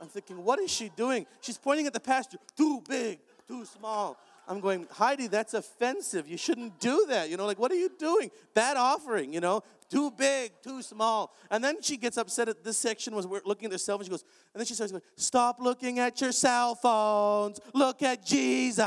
[0.00, 1.26] I'm thinking, what is she doing?
[1.40, 4.18] She's pointing at the pastor, too big, too small.
[4.48, 6.28] I'm going, Heidi, that's offensive.
[6.28, 7.30] You shouldn't do that.
[7.30, 8.30] You know, like, what are you doing?
[8.54, 11.34] Bad offering, you know, too big, too small.
[11.50, 14.04] And then she gets upset at this section was looking at cell phone.
[14.04, 17.60] She goes, and then she starts going, Stop looking at your cell phones.
[17.74, 18.84] Look at Jesus.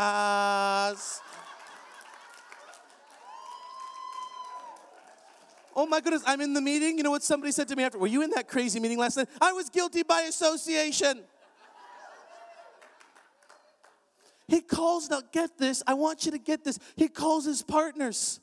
[5.80, 6.98] Oh my goodness, I'm in the meeting.
[6.98, 7.98] You know what somebody said to me after?
[7.98, 9.30] Were you in that crazy meeting last night?
[9.40, 11.22] I was guilty by association.
[14.50, 16.80] He calls, now get this, I want you to get this.
[16.98, 18.42] He calls his partners.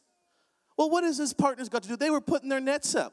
[0.79, 1.97] Well, what has his partners got to do?
[1.99, 3.13] They were putting their nets up,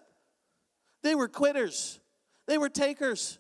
[1.01, 1.99] they were quitters,
[2.47, 3.39] they were takers.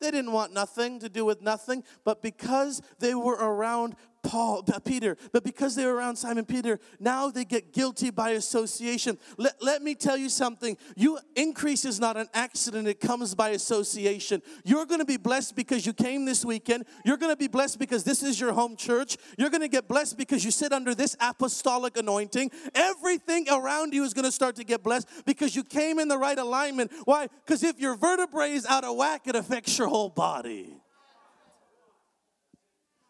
[0.00, 5.16] They didn't want nothing to do with nothing, but because they were around Paul, Peter,
[5.32, 9.18] but because they were around Simon Peter, now they get guilty by association.
[9.38, 10.76] Let, let me tell you something.
[10.96, 14.42] You increase is not an accident, it comes by association.
[14.64, 16.86] You're gonna be blessed because you came this weekend.
[17.04, 19.16] You're gonna be blessed because this is your home church.
[19.38, 22.50] You're gonna get blessed because you sit under this apostolic anointing.
[22.74, 26.38] Everything around you is gonna start to get blessed because you came in the right
[26.38, 26.92] alignment.
[27.04, 27.28] Why?
[27.44, 30.80] Because if your vertebrae is out of whack, it affects your whole body.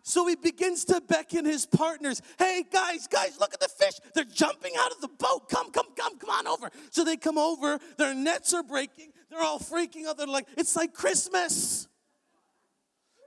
[0.03, 2.23] So he begins to beckon his partners.
[2.39, 3.95] Hey, guys, guys, look at the fish.
[4.15, 5.49] They're jumping out of the boat.
[5.49, 6.71] Come, come, come, come on over.
[6.91, 7.79] So they come over.
[7.99, 9.13] Their nets are breaking.
[9.31, 10.17] They're all freaking out.
[10.17, 11.87] They're like, it's like Christmas.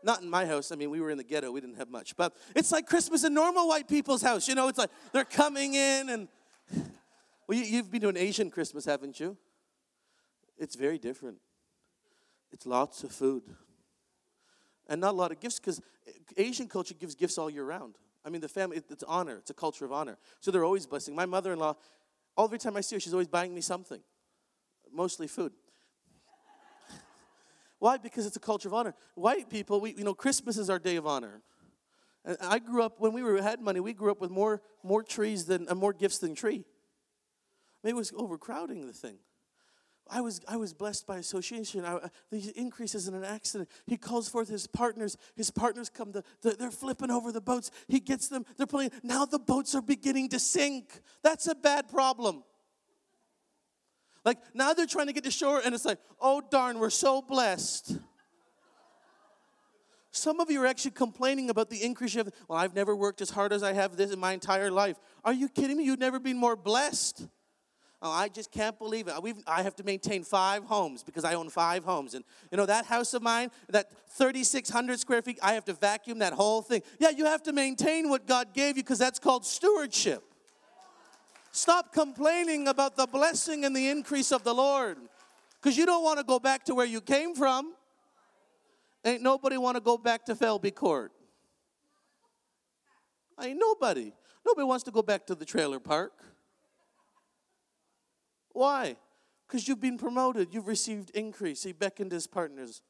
[0.04, 0.72] Not in my house.
[0.72, 1.52] I mean, we were in the ghetto.
[1.52, 2.16] We didn't have much.
[2.18, 4.48] But it's like Christmas in normal white people's house.
[4.48, 6.28] You know, it's like they're coming in and.
[7.46, 9.36] Well, you, you've been to an Asian Christmas, haven't you?
[10.58, 11.40] It's very different.
[12.54, 13.44] It's lots of food
[14.88, 15.82] and not a lot of gifts because
[16.38, 17.96] Asian culture gives gifts all year round.
[18.26, 20.18] I mean, the family, it's honor, it's a culture of honor.
[20.40, 21.16] So they're always blessing.
[21.16, 21.76] My mother in law,
[22.40, 24.02] every time I see her, she's always buying me something,
[24.92, 25.52] mostly food.
[27.80, 27.98] Why?
[27.98, 28.94] Because it's a culture of honor.
[29.16, 31.42] White people, we, you know, Christmas is our day of honor.
[32.26, 35.04] And I grew up, when we were, had money, we grew up with more, more
[35.04, 36.64] trees than, uh, more gifts than tree.
[37.84, 39.18] Maybe it was overcrowding the thing.
[40.10, 41.86] I was, I was blessed by association.
[41.86, 43.70] I, uh, the increase isn't an accident.
[43.88, 45.18] He calls forth his partners.
[45.36, 47.72] His partners come, to, they're flipping over the boats.
[47.88, 48.92] He gets them, they're pulling.
[49.02, 51.02] Now the boats are beginning to sink.
[51.24, 52.44] That's a bad problem.
[54.26, 57.22] Like now they're trying to get to shore, and it's like, oh darn, we're so
[57.22, 57.98] blessed.
[60.12, 62.30] Some of you are actually complaining about the increase have.
[62.48, 64.98] Well, I've never worked as hard as I have this in my entire life.
[65.26, 65.86] Are you kidding me?
[65.86, 67.28] You've never been more blessed.
[68.06, 69.14] Oh, I just can't believe it.
[69.24, 72.16] We've, I have to maintain five homes because I own five homes.
[72.16, 76.20] And you know, that house of mine, that 3,600 square feet, I have to vacuum
[76.20, 76.82] that whole thing.
[77.00, 80.22] Yeah, you have to maintain what God gave you because that's called stewardship.
[81.54, 84.98] Stop complaining about the blessing and the increase of the Lord
[85.62, 87.74] because you don't want to go back to where you came from.
[89.06, 91.14] Ain't nobody want to go back to Felby Court.
[93.42, 94.12] Ain't nobody.
[94.46, 96.12] Nobody wants to go back to the trailer park.
[98.54, 98.96] Why?
[99.48, 101.64] Because you've been promoted, you've received increase.
[101.64, 102.82] He beckoned his partners.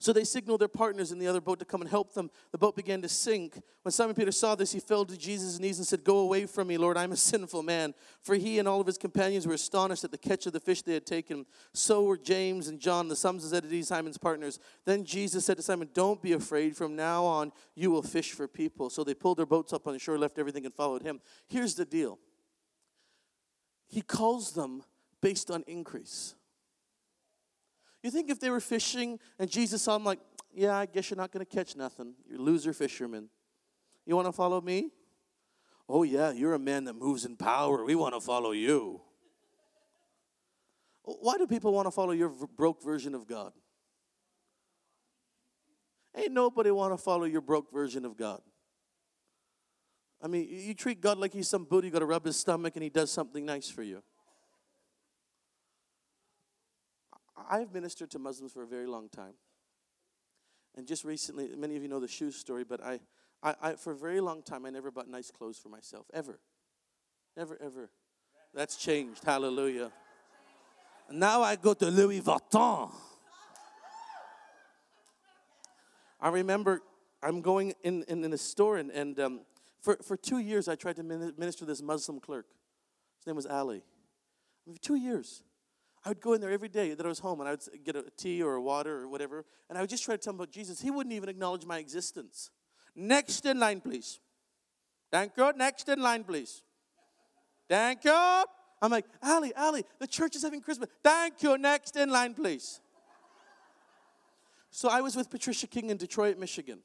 [0.00, 2.30] So they signaled their partners in the other boat to come and help them.
[2.52, 3.60] The boat began to sink.
[3.82, 6.68] When Simon Peter saw this, he fell to Jesus' knees and said, Go away from
[6.68, 7.92] me, Lord, I'm a sinful man.
[8.22, 10.80] For he and all of his companions were astonished at the catch of the fish
[10.80, 11.44] they had taken.
[11.74, 14.58] So were James and John, the sons of Zebedee, Simon's partners.
[14.86, 16.78] Then Jesus said to Simon, Don't be afraid.
[16.78, 18.88] From now on, you will fish for people.
[18.88, 21.20] So they pulled their boats up on the shore, left everything, and followed him.
[21.46, 22.18] Here's the deal
[23.90, 24.82] he calls them
[25.20, 26.34] based on increase.
[28.02, 30.20] You think if they were fishing and Jesus saw them like,
[30.54, 32.14] yeah, I guess you're not going to catch nothing.
[32.28, 33.28] You're loser fishermen.
[34.06, 34.90] You want to follow me?
[35.88, 37.84] Oh, yeah, you're a man that moves in power.
[37.84, 39.00] We want to follow you.
[41.02, 43.52] Why do people want to follow your broke version of God?
[46.16, 48.40] Ain't nobody want to follow your broke version of God.
[50.22, 52.76] I mean, you treat God like he's some Buddha, you got to rub his stomach
[52.76, 54.02] and he does something nice for you.
[57.48, 59.34] I've ministered to Muslims for a very long time.
[60.76, 63.00] And just recently, many of you know the shoes story, but I,
[63.42, 66.38] I, I, for a very long time, I never bought nice clothes for myself, ever.
[67.36, 67.90] Never, ever.
[68.54, 69.24] That's changed.
[69.24, 69.90] Hallelujah.
[71.10, 72.92] Now I go to Louis Vuitton.
[76.20, 76.82] I remember
[77.22, 79.40] I'm going in, in, in a store, and, and um,
[79.80, 82.46] for, for two years, I tried to minister to this Muslim clerk.
[83.18, 83.82] His name was Ali.
[84.72, 85.42] For two years.
[86.04, 87.96] I would go in there every day that I was home and I would get
[87.96, 90.36] a tea or a water or whatever, and I would just try to tell him
[90.36, 90.80] about Jesus.
[90.80, 92.50] He wouldn't even acknowledge my existence.
[92.96, 94.18] Next in line, please.
[95.10, 95.52] Thank you.
[95.56, 96.62] Next in line, please.
[97.68, 98.44] Thank you.
[98.82, 100.88] I'm like, Ali, Ali, the church is having Christmas.
[101.04, 101.58] Thank you.
[101.58, 102.80] Next in line, please.
[104.70, 106.78] So I was with Patricia King in Detroit, Michigan.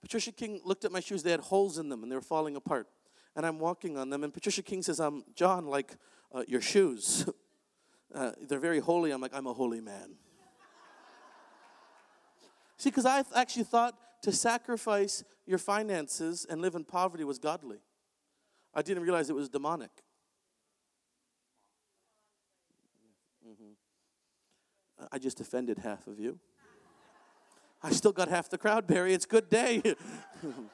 [0.00, 1.22] Patricia King looked at my shoes.
[1.22, 2.88] They had holes in them and they were falling apart.
[3.36, 4.24] And I'm walking on them.
[4.24, 5.96] And Patricia King says, I'm John, like
[6.34, 7.28] uh, your shoes.
[8.14, 9.10] Uh, they're very holy.
[9.10, 10.14] I'm like, I'm a holy man.
[12.78, 17.80] See, because I actually thought to sacrifice your finances and live in poverty was godly.
[18.74, 19.90] I didn't realize it was demonic.
[23.46, 25.06] Mm-hmm.
[25.12, 26.38] I just offended half of you.
[27.82, 29.14] I still got half the crowd, Barry.
[29.14, 29.80] It's good day.
[30.42, 30.68] and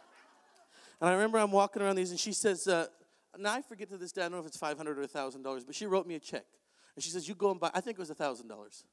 [1.01, 2.87] I remember I'm walking around these, and she says, uh,
[3.39, 5.75] now I forget to this day, I don't know if it's 500 or $1,000, but
[5.75, 6.47] she wrote me a check.
[6.97, 8.85] And she says, you go and buy, I think it was $1,000.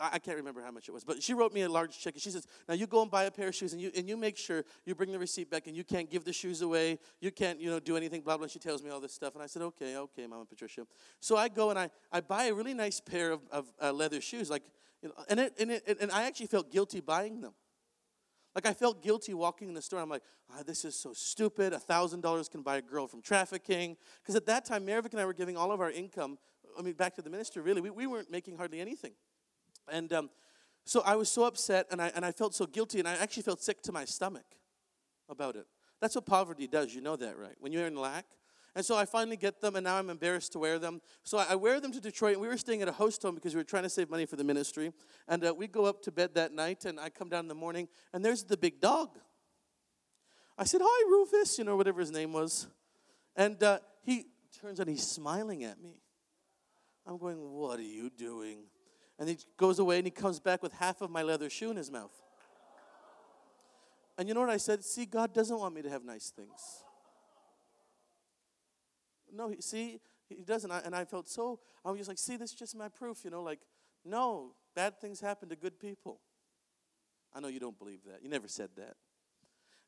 [0.00, 2.14] I can't remember how much it was, but she wrote me a large check.
[2.14, 4.08] And she says, "Now you go and buy a pair of shoes, and you and
[4.08, 6.98] you make sure you bring the receipt back, and you can't give the shoes away.
[7.20, 8.22] You can't, you know, do anything.
[8.22, 10.86] Blah blah." She tells me all this stuff, and I said, "Okay, okay, Mama Patricia."
[11.20, 14.20] So I go and I, I buy a really nice pair of, of uh, leather
[14.20, 14.64] shoes, like,
[15.02, 17.52] you know, and it, and it, and I actually felt guilty buying them.
[18.54, 20.00] Like I felt guilty walking in the store.
[20.00, 21.72] I'm like, oh, this is so stupid.
[21.72, 23.96] A thousand dollars can buy a girl from trafficking.
[24.22, 26.38] Because at that time, Maravik and I were giving all of our income.
[26.78, 27.62] I mean, back to the minister.
[27.62, 29.12] Really, we, we weren't making hardly anything.
[29.88, 30.30] And um,
[30.84, 33.42] so I was so upset, and I and I felt so guilty, and I actually
[33.44, 34.46] felt sick to my stomach
[35.28, 35.66] about it.
[36.00, 36.94] That's what poverty does.
[36.94, 37.56] You know that, right?
[37.60, 38.26] When you're in lack,
[38.74, 41.00] and so I finally get them, and now I'm embarrassed to wear them.
[41.24, 42.34] So I wear them to Detroit.
[42.34, 44.26] and We were staying at a host home because we were trying to save money
[44.26, 44.92] for the ministry.
[45.26, 47.54] And uh, we go up to bed that night, and I come down in the
[47.54, 49.18] morning, and there's the big dog.
[50.56, 52.68] I said, Hi, Rufus, you know, whatever his name was.
[53.34, 54.26] And uh, he
[54.60, 56.00] turns and he's smiling at me.
[57.06, 58.64] I'm going, What are you doing?
[59.20, 61.76] And he goes away and he comes back with half of my leather shoe in
[61.76, 62.14] his mouth.
[64.16, 64.82] And you know what I said?
[64.82, 66.84] See, God doesn't want me to have nice things.
[69.32, 70.70] No, see, he doesn't.
[70.70, 73.30] and I felt so, I was just like, see, this is just my proof, you
[73.30, 73.60] know, like,
[74.04, 76.20] no, bad things happen to good people.
[77.34, 78.22] I know you don't believe that.
[78.22, 78.96] You never said that.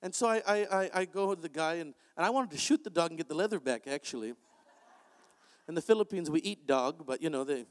[0.03, 2.59] And so I, I, I, I go to the guy, and, and I wanted to
[2.59, 4.35] shoot the dog and get the leather back, actually.
[5.68, 7.64] In the Philippines, we eat dog, but, you know, they,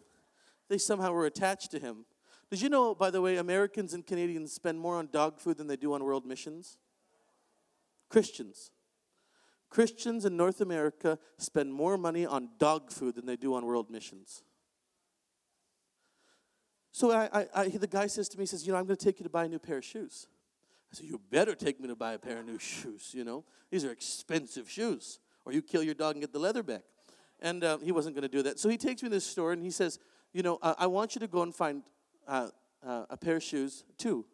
[0.72, 2.05] they somehow were attached to him.
[2.49, 5.67] Did you know, by the way, Americans and Canadians spend more on dog food than
[5.67, 6.78] they do on world missions?
[8.09, 8.72] Christians.
[9.69, 13.89] Christians in North America spend more money on dog food than they do on world
[13.89, 14.43] missions.
[16.93, 18.97] So I, I, I, the guy says to me, he says, you know, I'm going
[18.97, 20.28] to take you to buy a new pair of shoes.
[20.91, 23.43] I said, you better take me to buy a pair of new shoes, you know.
[23.69, 25.19] These are expensive shoes.
[25.45, 26.84] Or you kill your dog and get the leather back.
[27.41, 28.59] And uh, he wasn't going to do that.
[28.59, 29.99] So he takes me to this store and he says,
[30.34, 31.84] you know, uh, I want you to go and find
[32.28, 32.50] uh,
[32.86, 34.26] uh a pair of shoes, two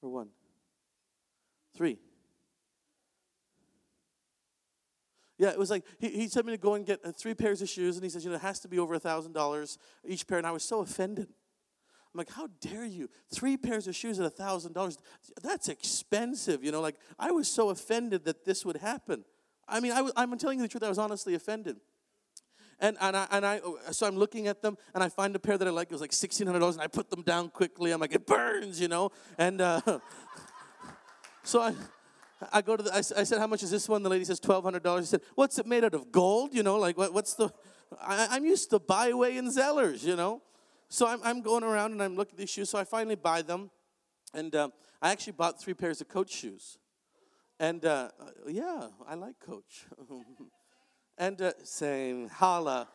[0.00, 0.28] or one,
[1.76, 1.98] three.
[5.38, 7.62] Yeah, it was like he, he told me to go and get uh, three pairs
[7.62, 9.76] of shoes, and he says, you know, it has to be over a thousand dollars
[10.06, 10.38] each pair.
[10.38, 11.26] And I was so offended.
[12.14, 13.08] I'm like, how dare you?
[13.34, 14.98] Three pairs of shoes at a thousand dollars.
[15.42, 16.62] That's expensive.
[16.62, 19.24] You know, like I was so offended that this would happen.
[19.66, 21.78] I mean, I I'm telling you the truth, I was honestly offended.
[22.82, 23.60] And, and, I, and I,
[23.92, 25.86] so I'm looking at them, and I find a pair that I like.
[25.86, 27.92] It was like $1,600, and I put them down quickly.
[27.92, 29.12] I'm like, it burns, you know?
[29.38, 29.80] And uh,
[31.44, 31.74] so I,
[32.52, 34.02] I go to the, I, I said, how much is this one?
[34.02, 34.98] The lady says, $1,200.
[34.98, 36.10] He said, what's it made out of?
[36.10, 36.54] Gold?
[36.54, 37.50] You know, like what, what's the,
[38.00, 40.42] I, am used to Biway and Zellers, you know?
[40.88, 42.70] So I'm, I'm going around and I'm looking at these shoes.
[42.70, 43.70] So I finally buy them.
[44.34, 44.70] And uh,
[45.00, 46.78] I actually bought three pairs of Coach shoes.
[47.60, 48.08] And uh,
[48.48, 49.86] yeah, I like Coach.
[51.18, 52.88] and uh, saying, holla.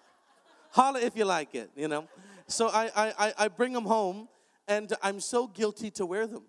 [0.72, 2.08] Holla if you like it, you know?
[2.48, 4.28] So I, I, I bring them home
[4.68, 6.44] and I'm so guilty to wear them.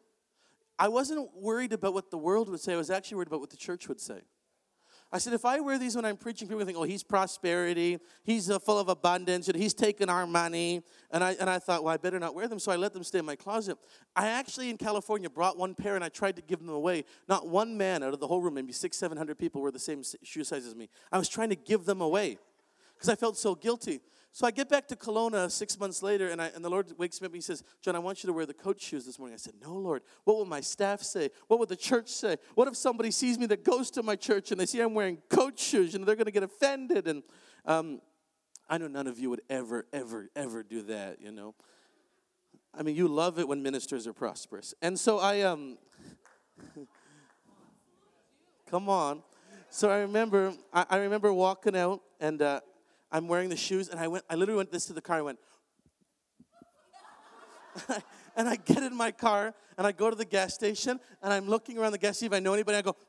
[0.79, 2.75] I wasn't worried about what the world would say.
[2.75, 4.21] I was actually worried about what the church would say.
[5.11, 8.51] I said, if I wear these when I'm preaching, people think, oh, he's prosperity, he's
[8.51, 10.83] uh, full of abundance, and he's taking our money.
[11.11, 13.03] And I, and I thought, well, I better not wear them, so I let them
[13.03, 13.79] stay in my closet.
[14.15, 17.05] I actually, in California, brought one pair and I tried to give them away.
[17.27, 19.79] Not one man out of the whole room, maybe six, seven hundred people, were the
[19.79, 20.91] same shoe size as me.
[21.11, 22.37] I was trying to give them away
[22.95, 24.01] because I felt so guilty.
[24.33, 27.21] So I get back to Kelowna six months later, and, I, and the Lord wakes
[27.21, 29.19] me up and He says, John, I want you to wear the coach shoes this
[29.19, 29.35] morning.
[29.35, 30.03] I said, No, Lord.
[30.25, 31.31] What will my staff say?
[31.49, 32.37] What would the church say?
[32.55, 35.19] What if somebody sees me that goes to my church and they see I'm wearing
[35.29, 35.93] coach shoes?
[35.93, 37.09] You know, they're going to get offended.
[37.09, 37.23] And
[37.65, 38.01] um,
[38.69, 41.55] I know none of you would ever, ever, ever do that, you know.
[42.79, 44.75] I mean, you love it when ministers are prosperous.
[44.83, 45.79] And so I, um,
[48.71, 49.23] come on.
[49.71, 52.61] So I remember, I, I remember walking out and uh,
[53.11, 54.25] I'm wearing the shoes, and I went.
[54.29, 55.19] I literally went this to the car.
[55.19, 55.39] I went,
[58.37, 61.49] and I get in my car, and I go to the gas station, and I'm
[61.49, 62.79] looking around the gas station if I know anybody.
[62.79, 62.97] I go.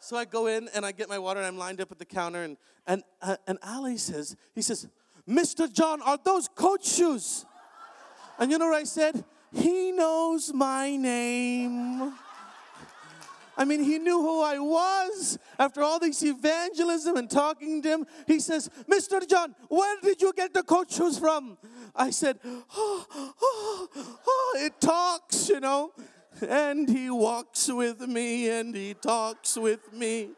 [0.00, 2.04] So I go in and I get my water, and I'm lined up at the
[2.04, 4.86] counter, and and uh, and Ali says, he says,
[5.26, 5.72] Mr.
[5.72, 7.46] John, are those coach shoes?
[8.38, 9.24] And you know what I said?
[9.52, 12.12] He knows my name.
[13.56, 15.38] I mean, he knew who I was.
[15.58, 19.28] After all this evangelism and talking to him, he says, Mr.
[19.28, 21.56] John, where did you get the coach shoes from?
[21.94, 23.88] I said, oh, oh,
[24.26, 25.92] oh, it talks, you know.
[26.46, 30.30] And he walks with me and he talks with me.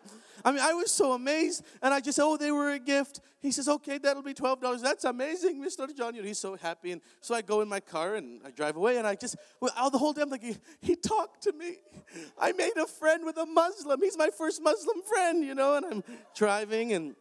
[0.47, 1.65] I mean, I was so amazed.
[1.83, 3.21] And I just said, oh, they were a gift.
[3.41, 4.81] He says, okay, that'll be $12.
[4.81, 5.93] That's amazing, Mr.
[5.95, 6.15] John.
[6.15, 6.93] You know, he's so happy.
[6.93, 8.97] And so I go in my car and I drive away.
[8.97, 11.79] And I just, well, all the whole day, I'm like, he, he talked to me.
[12.39, 14.01] I made a friend with a Muslim.
[14.01, 15.75] He's my first Muslim friend, you know.
[15.75, 16.05] And I'm
[16.37, 17.17] driving and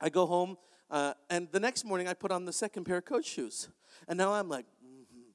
[0.00, 0.56] I go home
[0.90, 3.68] Uh, and the next morning, I put on the second pair of coach shoes.
[4.08, 5.30] And now I'm like, mm-hmm.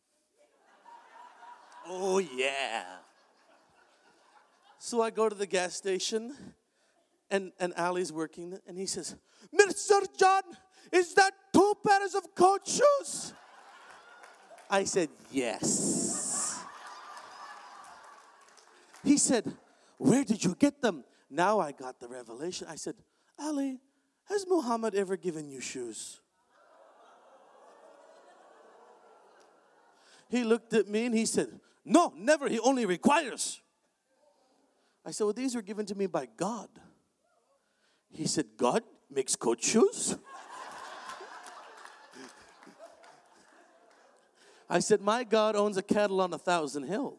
[1.87, 2.83] oh, yeah.
[4.77, 6.35] So I go to the gas station,
[7.29, 9.15] and, and Ali's working, and he says,
[9.53, 10.05] Mr.
[10.17, 10.43] John,
[10.91, 13.33] is that two pairs of coach shoes?
[14.69, 16.59] I said, Yes.
[19.03, 19.53] He said,
[19.97, 21.03] Where did you get them?
[21.29, 22.67] Now I got the revelation.
[22.69, 22.95] I said,
[23.39, 23.79] Ali,
[24.25, 26.19] has Muhammad ever given you shoes?
[30.29, 32.49] He looked at me and he said, No, never.
[32.49, 33.61] He only requires.
[35.05, 36.69] I said, Well, these were given to me by God.
[38.11, 40.17] He said, God makes coach shoes?
[44.69, 47.17] I said, My God owns a cattle on a thousand hill.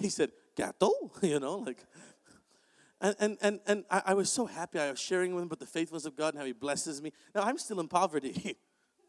[0.00, 1.12] He said, Cattle?
[1.22, 1.84] You know, like,
[3.00, 4.78] and, and, and, and I, I was so happy.
[4.78, 7.12] I was sharing with him about the faithfulness of God and how he blesses me.
[7.34, 8.56] Now, I'm still in poverty.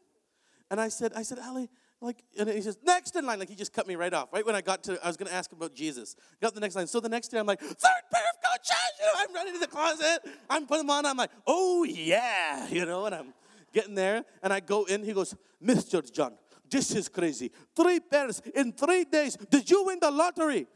[0.70, 1.70] and I said, I said, Ali,
[2.04, 3.38] like, and he says, next in line.
[3.38, 4.32] Like, he just cut me right off.
[4.32, 6.16] Right when I got to, I was going to ask him about Jesus.
[6.40, 6.86] Got the next line.
[6.86, 8.76] So the next day, I'm like, third pair of coaches.
[8.98, 10.20] You know, I'm running to the closet.
[10.48, 11.06] I'm putting them on.
[11.06, 12.68] I'm like, oh, yeah.
[12.74, 13.34] You know, and I'm
[13.72, 14.24] getting there.
[14.42, 15.02] And I go in.
[15.02, 16.10] He goes, Mr.
[16.12, 16.34] John,
[16.70, 17.52] this is crazy.
[17.76, 19.36] Three pairs in three days.
[19.36, 20.66] Did you win the lottery?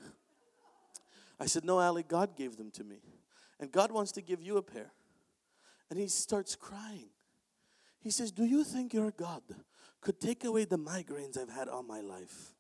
[1.41, 2.99] I said, No, Ali, God gave them to me.
[3.61, 4.93] And God wants to give you a pair.
[5.91, 7.11] And he starts crying.
[8.01, 9.43] He says, Do you think your God
[10.01, 12.53] could take away the migraines I've had all my life?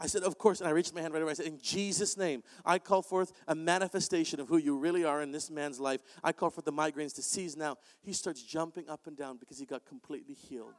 [0.00, 0.60] I said, Of course.
[0.60, 1.32] And I reached my hand right away.
[1.32, 5.20] I said, In Jesus' name, I call forth a manifestation of who you really are
[5.20, 6.00] in this man's life.
[6.24, 7.76] I call for the migraines to cease now.
[8.02, 10.74] He starts jumping up and down because he got completely healed.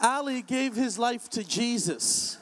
[0.00, 2.38] Ali gave his life to Jesus.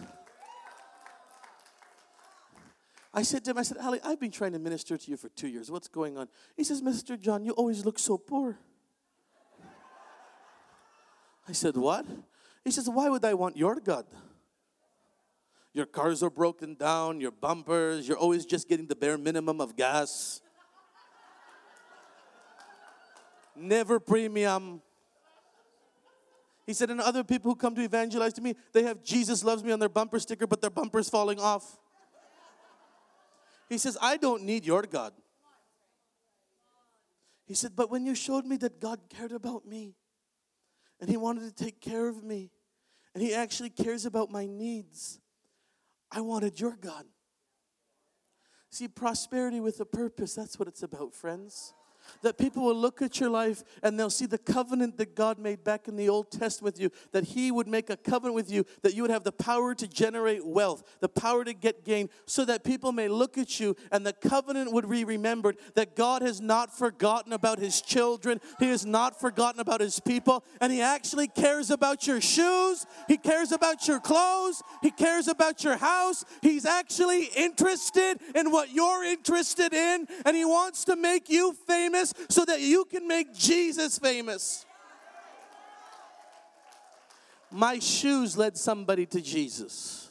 [3.17, 5.31] I said to him, I said, Ali, I've been trying to minister to you for
[5.31, 5.71] two years.
[5.71, 6.29] What's going on?
[6.55, 7.19] He says, Mr.
[7.19, 8.59] John, you always look so poor.
[11.49, 12.05] I said, What?
[12.63, 14.05] He says, Why would I want your God?
[15.73, 19.77] Your cars are broken down, your bumpers, you're always just getting the bare minimum of
[19.77, 20.43] gas.
[23.55, 24.83] Never premium.
[26.67, 29.63] He said, and other people who come to evangelize to me, they have Jesus loves
[29.63, 31.79] me on their bumper sticker, but their bumper's falling off.
[33.69, 35.13] He says, I don't need your God.
[37.47, 39.95] He said, but when you showed me that God cared about me
[41.01, 42.51] and He wanted to take care of me
[43.15, 45.21] and He actually cares about my needs,
[46.11, 47.05] I wanted your God.
[48.71, 51.73] See, prosperity with a purpose, that's what it's about, friends
[52.23, 55.65] that people will look at your life and they'll see the covenant that God made
[55.65, 58.65] back in the Old Testament with you, that He would make a covenant with you,
[58.83, 62.45] that you would have the power to generate wealth, the power to get gain, so
[62.45, 66.41] that people may look at you and the covenant would be remembered that God has
[66.41, 71.29] not forgotten about His children, He has not forgotten about His people, and He actually
[71.29, 76.25] cares about your shoes, He cares about your clothes, He cares about your house.
[76.43, 81.96] He's actually interested in what you're interested in, and He wants to make you famous
[81.97, 84.65] famous so that you can make Jesus famous.
[87.51, 90.11] My shoes led somebody to Jesus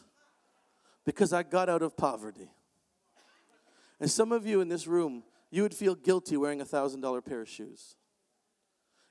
[1.06, 2.50] because I got out of poverty.
[4.00, 7.22] And some of you in this room, you would feel guilty wearing a thousand dollar
[7.22, 7.96] pair of shoes.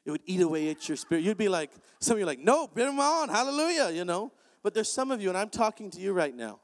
[0.05, 1.25] It would eat away at your spirit.
[1.25, 4.33] You'd be like, some of you are like, no, bring them on, hallelujah, you know.
[4.63, 6.61] But there's some of you, and I'm talking to you right now.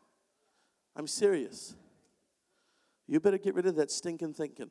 [0.95, 1.75] I'm serious.
[3.07, 4.71] You better get rid of that stinking thinking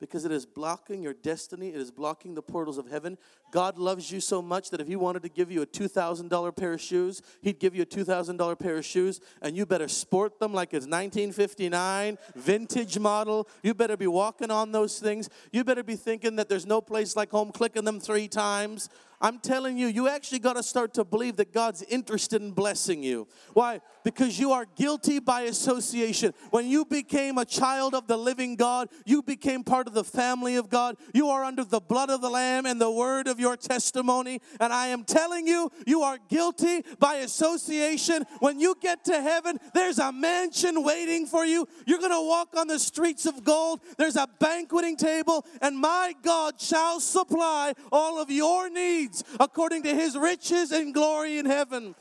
[0.00, 1.68] because it is blocking your destiny.
[1.68, 3.18] It is blocking the portals of heaven.
[3.52, 6.72] God loves you so much that if He wanted to give you a $2,000 pair
[6.72, 10.54] of shoes, He'd give you a $2,000 pair of shoes, and you better sport them
[10.54, 13.46] like it's 1959, vintage model.
[13.62, 15.28] You better be walking on those things.
[15.52, 18.88] You better be thinking that there's no place like home, clicking them three times.
[19.22, 23.02] I'm telling you, you actually got to start to believe that God's interested in blessing
[23.02, 23.28] you.
[23.52, 23.82] Why?
[24.02, 26.32] Because you are guilty by association.
[26.48, 30.56] When you became a child of the living God, you became part of the family
[30.56, 30.96] of God.
[31.12, 34.40] You are under the blood of the Lamb and the word of your testimony.
[34.58, 38.24] And I am telling you, you are guilty by association.
[38.38, 41.68] When you get to heaven, there's a mansion waiting for you.
[41.86, 43.80] You're going to walk on the streets of gold.
[43.98, 49.82] There's a banqueting table, and my God shall supply all of your needs needs according
[49.84, 51.94] to his riches and glory in heaven.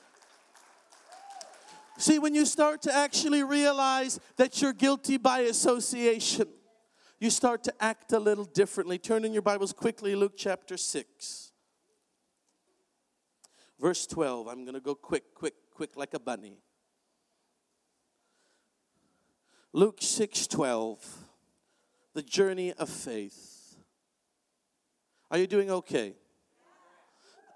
[1.98, 6.48] See, when you start to actually realize that you're guilty by association,
[7.20, 8.98] you start to act a little differently.
[8.98, 11.52] Turn in your Bibles quickly, Luke chapter 6.
[13.80, 14.48] Verse 12.
[14.48, 16.58] I'm going to go quick, quick, quick like a bunny.
[19.74, 20.98] Luke 6:12.
[22.14, 23.78] The journey of faith.
[25.30, 26.16] Are you doing okay?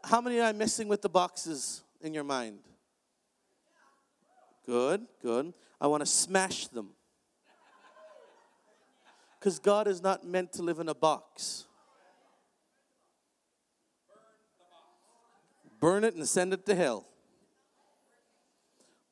[0.04, 2.60] How many are messing with the boxes in your mind?
[4.66, 5.54] Good, good.
[5.80, 6.90] I want to smash them.
[9.40, 11.66] Because God is not meant to live in a box.
[15.80, 17.06] Burn it and send it to hell.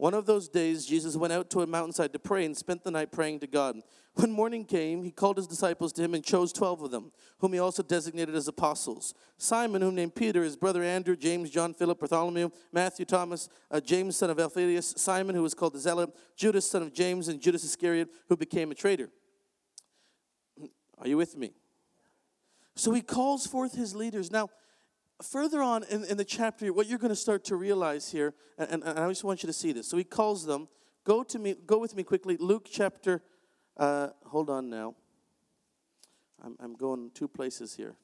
[0.01, 2.89] One of those days, Jesus went out to a mountainside to pray and spent the
[2.89, 3.79] night praying to God.
[4.15, 7.53] When morning came, he called his disciples to him and chose 12 of them, whom
[7.53, 11.99] he also designated as apostles Simon, whom named Peter, his brother Andrew, James, John, Philip,
[11.99, 16.67] Bartholomew, Matthew, Thomas, uh, James, son of Alphaeus, Simon, who was called the Zealot, Judas,
[16.67, 19.11] son of James, and Judas Iscariot, who became a traitor.
[20.97, 21.53] Are you with me?
[22.75, 24.31] So he calls forth his leaders.
[24.31, 24.49] Now,
[25.21, 28.83] further on in, in the chapter, what you're going to start to realize here, and,
[28.83, 29.87] and, I just want you to see this.
[29.87, 30.67] So he calls them.
[31.03, 31.55] Go to me.
[31.65, 32.37] Go with me quickly.
[32.39, 33.21] Luke chapter.
[33.77, 34.95] Uh, hold on now.
[36.43, 37.95] I'm, I'm going two places here.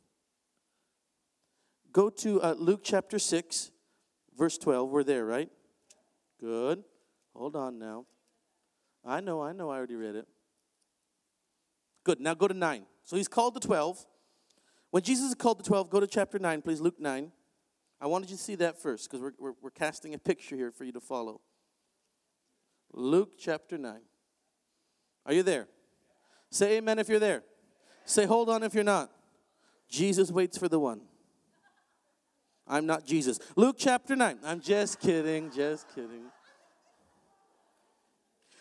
[1.91, 3.71] Go to uh, Luke chapter six,
[4.37, 4.89] verse twelve.
[4.89, 5.49] We're there, right?
[6.39, 6.83] Good.
[7.35, 8.05] Hold on now.
[9.05, 9.41] I know.
[9.41, 9.69] I know.
[9.69, 10.27] I already read it.
[12.03, 12.19] Good.
[12.19, 12.85] Now go to nine.
[13.03, 14.05] So he's called the twelve.
[14.91, 17.31] When Jesus called the 12, go to chapter 9, please, Luke 9.
[17.99, 20.71] I wanted you to see that first because we're, we're, we're casting a picture here
[20.71, 21.41] for you to follow.
[22.93, 23.99] Luke chapter 9.
[25.25, 25.67] Are you there?
[26.51, 27.43] Say amen if you're there.
[28.05, 29.11] Say hold on if you're not.
[29.89, 31.01] Jesus waits for the one.
[32.67, 33.39] I'm not Jesus.
[33.55, 34.39] Luke chapter 9.
[34.43, 36.25] I'm just kidding, just kidding.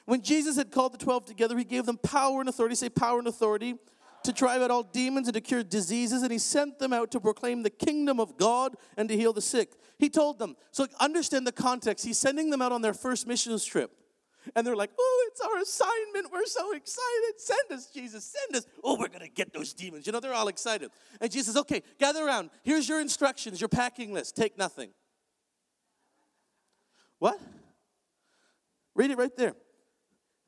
[0.05, 2.77] When Jesus had called the 12 together, he gave them power and authority.
[2.77, 3.75] Say power and authority
[4.27, 7.21] to drive out all demons and to cure diseases, and he sent them out to
[7.21, 9.73] proclaim the kingdom of God and to heal the sick.
[9.99, 12.05] He told them, so understand the context.
[12.05, 13.91] He's sending them out on their first missions trip.
[14.55, 16.33] And they're like, oh, it's our assignment.
[16.33, 17.33] We're so excited.
[17.37, 18.25] Send us, Jesus.
[18.25, 18.67] Send us.
[18.85, 20.07] Oh, we're going to get those demons.
[20.07, 20.91] You know, they're all excited.
[21.21, 22.51] And Jesus says, okay, gather around.
[22.63, 24.37] Here's your instructions, your packing list.
[24.37, 24.91] Take nothing.
[27.19, 27.41] What?
[28.95, 29.55] Read it right there.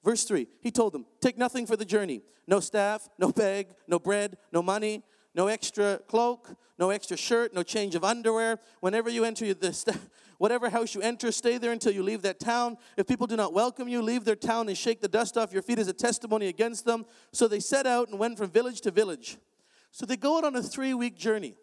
[0.05, 3.99] Verse 3, he told them, Take nothing for the journey no staff, no bag, no
[3.99, 5.03] bread, no money,
[5.35, 8.59] no extra cloak, no extra shirt, no change of underwear.
[8.81, 9.99] Whenever you enter the st-
[10.39, 12.79] whatever house you enter, stay there until you leave that town.
[12.97, 15.61] If people do not welcome you, leave their town and shake the dust off your
[15.61, 17.05] feet as a testimony against them.
[17.33, 19.37] So they set out and went from village to village.
[19.91, 21.55] So they go out on a three week journey.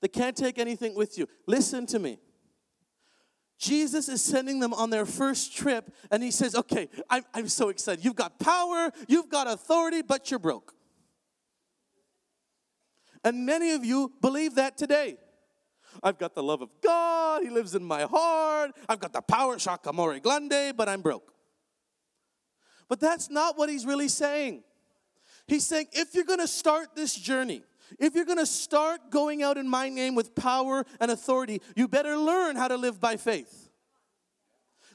[0.00, 1.28] They can't take anything with you.
[1.46, 2.18] Listen to me.
[3.62, 7.68] Jesus is sending them on their first trip, and he says, Okay, I'm, I'm so
[7.68, 8.04] excited.
[8.04, 10.74] You've got power, you've got authority, but you're broke.
[13.22, 15.16] And many of you believe that today.
[16.02, 18.72] I've got the love of God, He lives in my heart.
[18.88, 21.32] I've got the power, Shakamore Glande, but I'm broke.
[22.88, 24.64] But that's not what He's really saying.
[25.46, 27.62] He's saying, if you're gonna start this journey,
[27.98, 31.88] if you're going to start going out in my name with power and authority, you
[31.88, 33.70] better learn how to live by faith.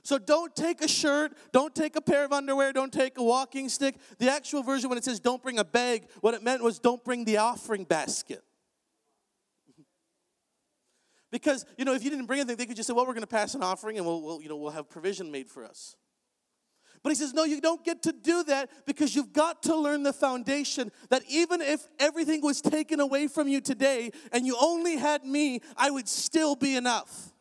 [0.03, 3.67] So don't take a shirt, don't take a pair of underwear, don't take a walking
[3.67, 3.95] stick.
[4.19, 7.03] The actual version, when it says don't bring a bag, what it meant was don't
[7.03, 8.41] bring the offering basket.
[11.29, 13.21] Because, you know, if you didn't bring anything, they could just say, well, we're going
[13.21, 15.97] to pass an offering and we'll, we'll, you know, we'll have provision made for us.
[17.07, 20.03] But he says, no, you don't get to do that because you've got to learn
[20.03, 24.97] the foundation that even if everything was taken away from you today and you only
[24.97, 27.31] had me, I would still be enough.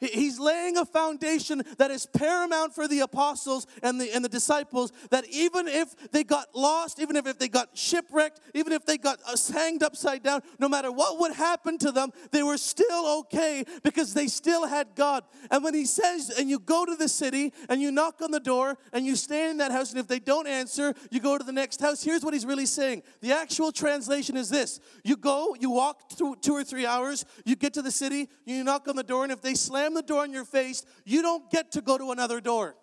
[0.00, 4.92] He's laying a foundation that is paramount for the apostles and the, and the disciples
[5.10, 9.18] that even if they got lost, even if, they got shipwrecked, even if they got
[9.26, 13.64] uh, hanged upside down, no matter what would happen to them, they were still okay
[13.82, 15.24] because they still had God.
[15.50, 18.40] And when he says, and you go to the city and you knock on the
[18.40, 21.44] door and you stand in that house, and if they don't answer, you go to
[21.44, 23.02] the next house, here's what he's really saying.
[23.20, 27.56] The actual translation is this you go, you walk through two or three hours, you
[27.56, 30.06] get to the city, you knock on the door, and if they slam slam the
[30.06, 32.74] door in your face, you don't get to go to another door.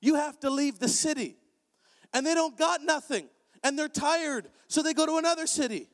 [0.00, 1.36] You have to leave the city.
[2.12, 3.28] And they don't got nothing.
[3.62, 4.48] And they're tired.
[4.68, 5.88] So they go to another city.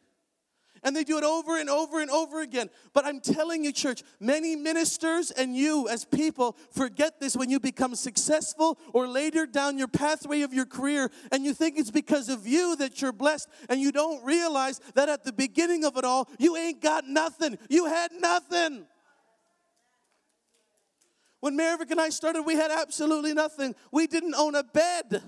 [0.82, 2.70] And they do it over and over and over again.
[2.94, 7.60] But I'm telling you, church, many ministers and you as people forget this when you
[7.60, 12.30] become successful or later down your pathway of your career and you think it's because
[12.30, 16.04] of you that you're blessed and you don't realize that at the beginning of it
[16.04, 17.58] all, you ain't got nothing.
[17.68, 18.86] You had nothing.
[21.40, 23.74] When Maravik and I started, we had absolutely nothing.
[23.90, 25.22] We didn't own a bed.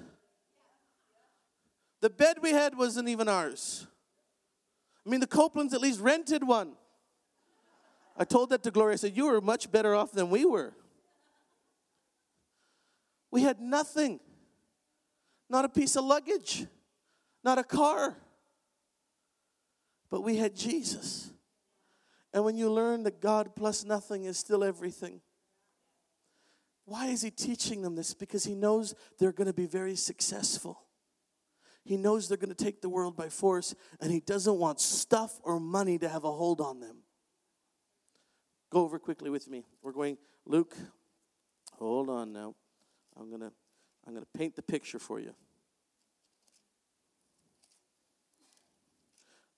[2.01, 3.87] The bed we had wasn't even ours.
[5.07, 6.73] I mean, the Copelands at least rented one.
[8.17, 8.95] I told that to Gloria.
[8.95, 10.75] I said, You were much better off than we were.
[13.31, 14.21] We had nothing.
[15.49, 16.67] not a piece of luggage,
[17.43, 18.17] not a car.
[20.11, 21.31] But we had Jesus.
[22.35, 25.23] And when you learn that God plus nothing is still everything,
[26.93, 28.13] why is he teaching them this?
[28.13, 30.83] Because he knows they're going to be very successful.
[31.87, 35.41] He knows they're going to take the world by force, and he doesn't want stuff
[35.43, 36.99] or money to have a hold on them.
[38.69, 39.65] Go over quickly with me.
[39.81, 40.77] We're going, Luke,
[41.79, 42.55] hold on now.
[43.19, 43.53] I'm going to
[44.07, 45.35] I'm going to paint the picture for you.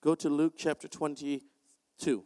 [0.00, 2.24] Go to Luke chapter 22.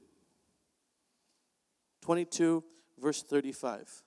[2.02, 2.64] 22,
[2.98, 4.02] verse 35.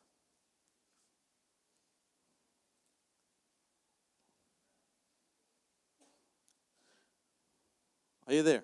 [8.31, 8.63] Are you there?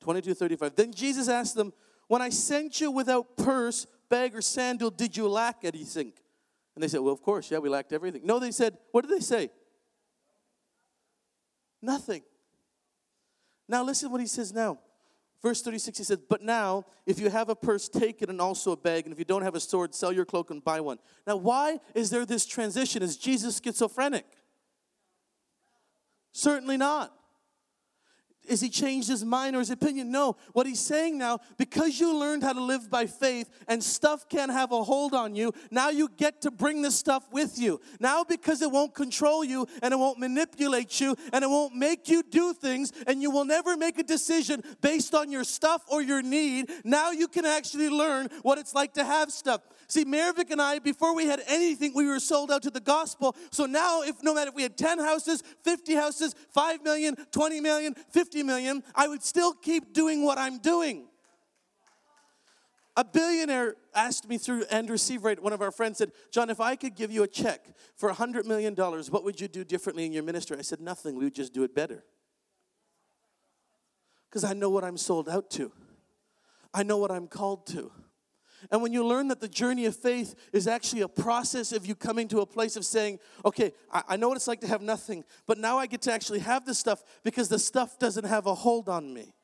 [0.00, 0.76] 22, 35.
[0.76, 1.72] Then Jesus asked them,
[2.06, 6.12] When I sent you without purse, bag, or sandal, did you lack anything?
[6.76, 8.22] And they said, Well, of course, yeah, we lacked everything.
[8.24, 9.50] No, they said, What did they say?
[11.82, 12.22] Nothing.
[13.68, 14.78] Now, listen what he says now.
[15.42, 18.70] Verse 36, he says, But now, if you have a purse, take it and also
[18.70, 19.04] a bag.
[19.04, 20.98] And if you don't have a sword, sell your cloak and buy one.
[21.26, 23.02] Now, why is there this transition?
[23.02, 24.26] Is Jesus schizophrenic?
[26.30, 27.17] Certainly not.
[28.48, 30.10] Is he changed his mind or his opinion?
[30.10, 30.36] No.
[30.52, 34.50] What he's saying now, because you learned how to live by faith and stuff can't
[34.50, 37.80] have a hold on you, now you get to bring the stuff with you.
[38.00, 42.08] Now, because it won't control you and it won't manipulate you and it won't make
[42.08, 46.02] you do things and you will never make a decision based on your stuff or
[46.02, 49.60] your need, now you can actually learn what it's like to have stuff.
[49.88, 53.34] See, Maravik and I, before we had anything, we were sold out to the gospel.
[53.50, 57.60] So now, if no matter if we had 10 houses, 50 houses, 5 million, 20
[57.60, 61.06] million, 50 million, I would still keep doing what I'm doing.
[62.98, 66.76] A billionaire asked me through Andrew Seabright, one of our friends, said, John, if I
[66.76, 67.64] could give you a check
[67.96, 70.58] for $100 million, what would you do differently in your ministry?
[70.58, 71.14] I said, nothing.
[71.14, 72.04] We would just do it better.
[74.28, 75.72] Because I know what I'm sold out to,
[76.74, 77.90] I know what I'm called to.
[78.70, 81.94] And when you learn that the journey of faith is actually a process of you
[81.94, 85.24] coming to a place of saying, okay, I, know what it's like to have nothing,
[85.46, 88.54] but now I get to actually have the stuff because the stuff doesn't have a
[88.54, 89.34] hold on me.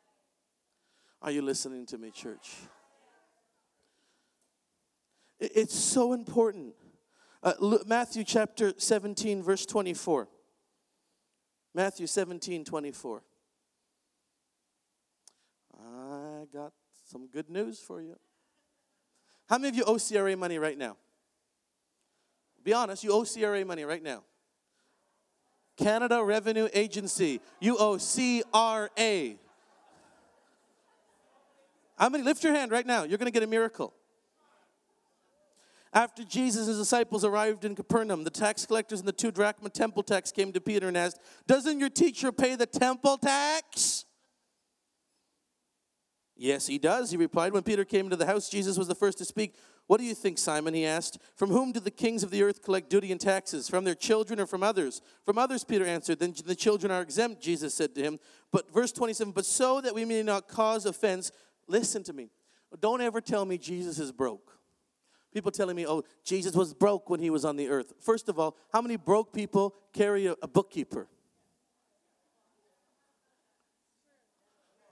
[1.22, 2.50] Are you listening to me, church?
[5.38, 6.74] It, it's so important.
[7.42, 7.52] Uh,
[7.86, 10.28] Matthew chapter 17, verse 24.
[11.74, 13.22] Matthew 17, 24.
[15.78, 16.72] I got
[17.10, 18.16] some good news for you.
[19.48, 20.96] How many of you owe CRA money right now?
[22.62, 24.22] Be honest, you owe CRA money right now.
[25.76, 29.34] Canada Revenue Agency, you owe CRA.
[31.96, 32.24] How many?
[32.24, 33.04] Lift your hand right now.
[33.04, 33.92] You're going to get a miracle.
[35.92, 39.70] After Jesus and his disciples arrived in Capernaum, the tax collectors and the two drachma
[39.70, 44.04] temple tax came to Peter and asked, Doesn't your teacher pay the temple tax?
[46.36, 47.52] Yes, he does, he replied.
[47.52, 49.54] When Peter came into the house, Jesus was the first to speak.
[49.86, 50.74] What do you think, Simon?
[50.74, 51.18] He asked.
[51.36, 53.68] From whom do the kings of the earth collect duty and taxes?
[53.68, 55.00] From their children or from others?
[55.24, 56.18] From others, Peter answered.
[56.18, 58.18] Then the children are exempt, Jesus said to him.
[58.50, 61.30] But verse 27 But so that we may not cause offense,
[61.68, 62.30] listen to me.
[62.80, 64.58] Don't ever tell me Jesus is broke.
[65.32, 67.92] People telling me, oh, Jesus was broke when he was on the earth.
[68.00, 71.08] First of all, how many broke people carry a, a bookkeeper?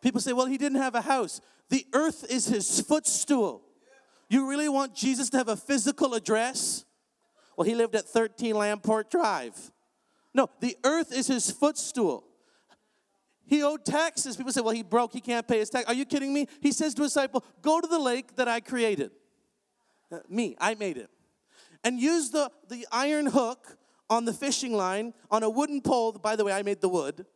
[0.03, 1.41] People say, well, he didn't have a house.
[1.71, 3.63] The earth is his footstool.
[4.29, 6.85] You really want Jesus to have a physical address?
[7.57, 9.71] Well, he lived at 13 Lamport Drive.
[10.35, 12.25] No, the earth is his footstool.
[13.45, 14.37] He owed taxes.
[14.37, 15.87] People say, well, he broke, he can't pay his tax.
[15.87, 16.49] Are you kidding me?
[16.61, 19.11] He says to a disciple, go to the lake that I created.
[20.11, 21.11] Uh, me, I made it.
[21.85, 23.77] And use the, the iron hook
[24.09, 26.13] on the fishing line on a wooden pole.
[26.13, 27.27] By the way, I made the wood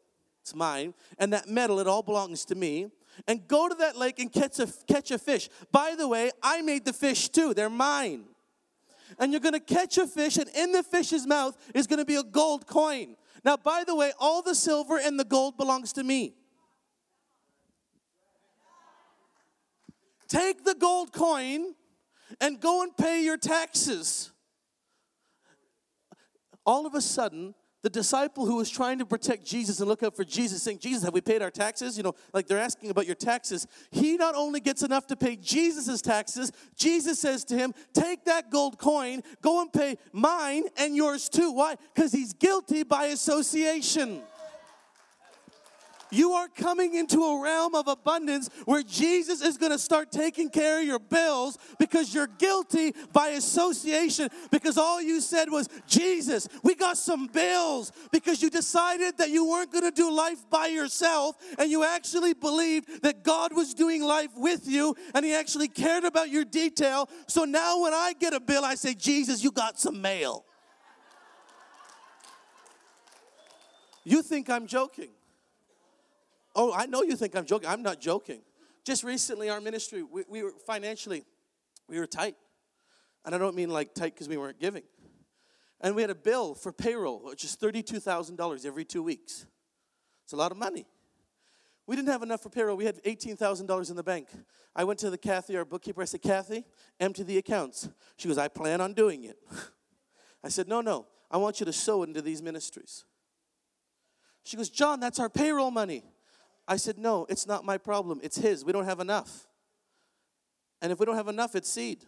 [0.47, 0.95] it's mine.
[1.19, 2.87] And that metal, it all belongs to me.
[3.27, 5.49] And go to that lake and catch a, catch a fish.
[5.73, 8.27] By the way, I made the fish too, they're mine.
[9.19, 12.23] And you're gonna catch a fish, and in the fish's mouth is gonna be a
[12.23, 13.17] gold coin.
[13.45, 16.35] Now, by the way, all the silver and the gold belongs to me.
[20.29, 21.75] Take the gold coin
[22.41, 24.31] and go and pay your taxes.
[26.65, 27.55] All of a sudden,
[27.87, 31.05] the disciple who was trying to protect Jesus and look out for Jesus, saying, Jesus,
[31.05, 31.97] have we paid our taxes?
[31.97, 33.65] You know, like they're asking about your taxes.
[33.93, 38.51] He not only gets enough to pay Jesus' taxes, Jesus says to him, Take that
[38.51, 41.53] gold coin, go and pay mine and yours too.
[41.53, 41.77] Why?
[41.95, 44.21] Because he's guilty by association.
[46.17, 50.49] You are coming into a realm of abundance where Jesus is going to start taking
[50.49, 56.49] care of your bills because you're guilty by association because all you said was, Jesus,
[56.63, 60.69] we got some bills because you decided that you weren't going to do life by
[60.69, 65.69] yourself and you actually believed that God was doing life with you and He actually
[65.69, 67.11] cared about your detail.
[67.27, 70.47] So now when I get a bill, I say, Jesus, you got some mail.
[74.03, 75.11] You think I'm joking.
[76.57, 77.69] Oh, I know you think I'm joking.
[77.69, 78.41] I'm not joking.
[78.83, 81.25] Just recently, our ministry, we, we were financially,
[81.87, 82.35] we were tight.
[83.27, 84.85] And I don't mean like tight because we weren't giving.
[85.83, 89.45] And we had a bill for payroll, which is $32,000 every two weeks.
[90.25, 90.87] It's a lot of money.
[91.87, 92.77] We didn't have enough for payroll.
[92.77, 94.29] We had $18,000 in the bank.
[94.75, 96.01] I went to the Kathy, our bookkeeper.
[96.01, 96.65] I said, Kathy,
[96.99, 97.89] empty the accounts.
[98.17, 99.37] She goes, I plan on doing it.
[100.43, 101.07] I said, No, no.
[101.31, 103.05] I want you to sow into these ministries.
[104.45, 106.05] She goes, John, that's our payroll money.
[106.69, 108.21] I said, No, it's not my problem.
[108.23, 108.65] It's his.
[108.65, 109.47] We don't have enough.
[110.83, 112.05] And if we don't have enough, it's seed.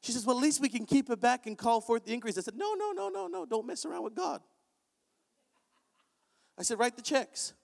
[0.00, 2.36] She says, Well, at least we can keep it back and call forth the increase.
[2.38, 3.46] I said, No, no, no, no, no.
[3.46, 4.40] Don't mess around with God.
[6.58, 7.54] I said, Write the checks.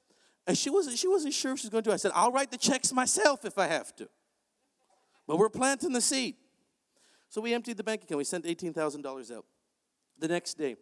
[0.46, 1.94] And she wasn't, she wasn't sure if she was going to do it.
[1.94, 4.08] I said, I'll write the checks myself if I have to.
[5.26, 6.36] But we're planting the seed.
[7.28, 8.16] So we emptied the bank account.
[8.16, 9.44] We sent $18,000 out.
[10.18, 10.76] The next day,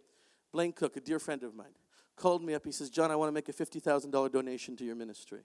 [0.52, 1.74] Blaine Cook, a dear friend of mine,
[2.16, 2.64] called me up.
[2.64, 5.40] He says, John, I want to make a $50,000 donation to your ministry.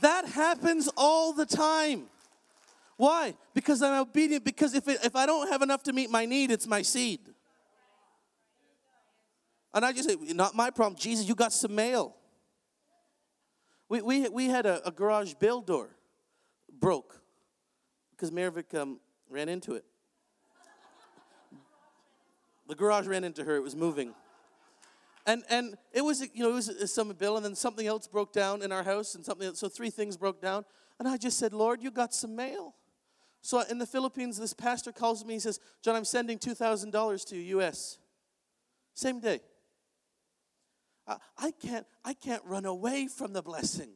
[0.00, 2.04] That happens all the time.
[2.96, 3.34] Why?
[3.54, 4.44] Because I'm obedient.
[4.44, 7.20] Because if, it, if I don't have enough to meet my need, it's my seed.
[9.74, 10.98] And I just say, not my problem.
[10.98, 12.16] Jesus, you got some mail.
[13.88, 15.90] We, we, we had a, a garage bill door
[16.80, 17.20] broke
[18.10, 19.84] because Maravik um, ran into it.
[22.68, 23.56] The garage ran into her.
[23.56, 24.14] It was moving.
[25.26, 27.86] And, and it was, you know, it was uh, a summer bill, and then something
[27.86, 30.64] else broke down in our house, and something else, so three things broke down.
[30.98, 32.74] And I just said, Lord, you got some mail.
[33.42, 37.36] So in the Philippines, this pastor calls me, he says, John, I'm sending $2,000 to
[37.36, 37.98] you, US.
[38.94, 39.40] Same day.
[41.06, 43.90] I, I, can't, I can't run away from the blessing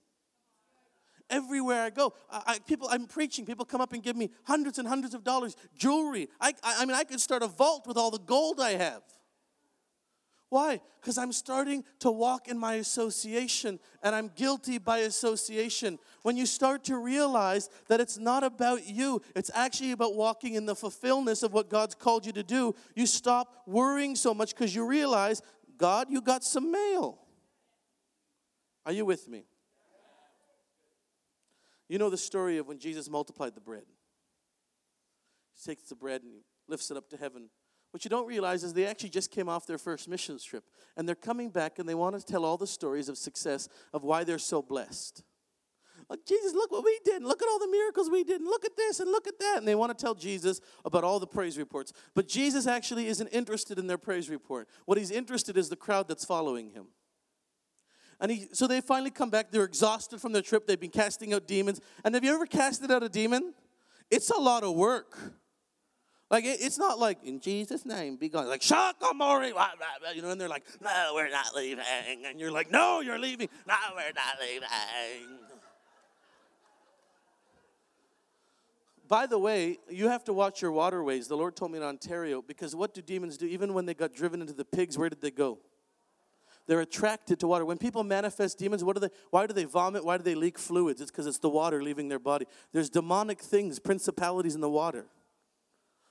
[1.31, 2.13] everywhere I go.
[2.31, 3.47] I, I, people, I'm preaching.
[3.47, 6.29] People come up and give me hundreds and hundreds of dollars, jewelry.
[6.41, 9.03] I, I, I mean, I could start a vault with all the gold I have.
[10.51, 10.81] Why?
[11.01, 15.97] Because I'm starting to walk in my association and I'm guilty by association.
[16.23, 20.67] When you start to realize that it's not about you, it's actually about walking in
[20.67, 24.75] the fulfillment of what God's called you to do, you stop worrying so much because
[24.75, 25.41] you realize,
[25.79, 27.21] God, you got some mail.
[28.85, 29.45] Are you with me?
[31.91, 33.83] You know the story of when Jesus multiplied the bread.
[35.57, 37.51] He takes the bread and he lifts it up to heaven.
[37.91, 40.63] What you don't realize is they actually just came off their first mission trip.
[40.97, 44.05] And they're coming back and they want to tell all the stories of success of
[44.05, 45.25] why they're so blessed.
[46.09, 47.25] Like, Jesus, look what we did.
[47.25, 48.41] Look at all the miracles we did.
[48.41, 49.57] Look at this and look at that.
[49.59, 51.93] And they want to tell Jesus about all the praise reports.
[52.15, 54.69] But Jesus actually isn't interested in their praise report.
[54.87, 56.87] What he's interested is the crowd that's following him.
[58.21, 59.51] And he, so they finally come back.
[59.51, 60.67] They're exhausted from their trip.
[60.67, 61.81] They've been casting out demons.
[62.05, 63.55] And have you ever casted out a demon?
[64.11, 65.17] It's a lot of work.
[66.31, 68.47] Like it, it's not like in Jesus' name be gone.
[68.47, 69.53] Like shakamori,
[70.15, 71.85] you know, and they're like, no, we're not leaving,
[72.25, 73.49] and you're like, no, you're leaving.
[73.67, 74.69] No, we're not leaving.
[79.09, 81.27] By the way, you have to watch your waterways.
[81.27, 83.47] The Lord told me in Ontario because what do demons do?
[83.47, 85.59] Even when they got driven into the pigs, where did they go?
[86.71, 87.65] They're attracted to water.
[87.65, 90.05] When people manifest demons, what do they, why do they vomit?
[90.05, 91.01] Why do they leak fluids?
[91.01, 92.47] It's because it's the water leaving their body.
[92.73, 95.07] There's demonic things, principalities in the water.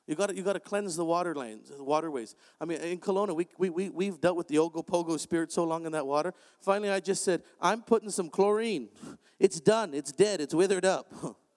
[0.06, 2.36] You got you got to cleanse the water lanes, the waterways.
[2.60, 5.86] I mean, in Kelowna, we, we, we, we've dealt with the Ogopogo spirit so long
[5.86, 6.34] in that water.
[6.60, 8.90] Finally, I just said, I'm putting some chlorine.
[9.40, 9.94] It's done.
[9.94, 10.42] It's dead.
[10.42, 11.14] It's withered up.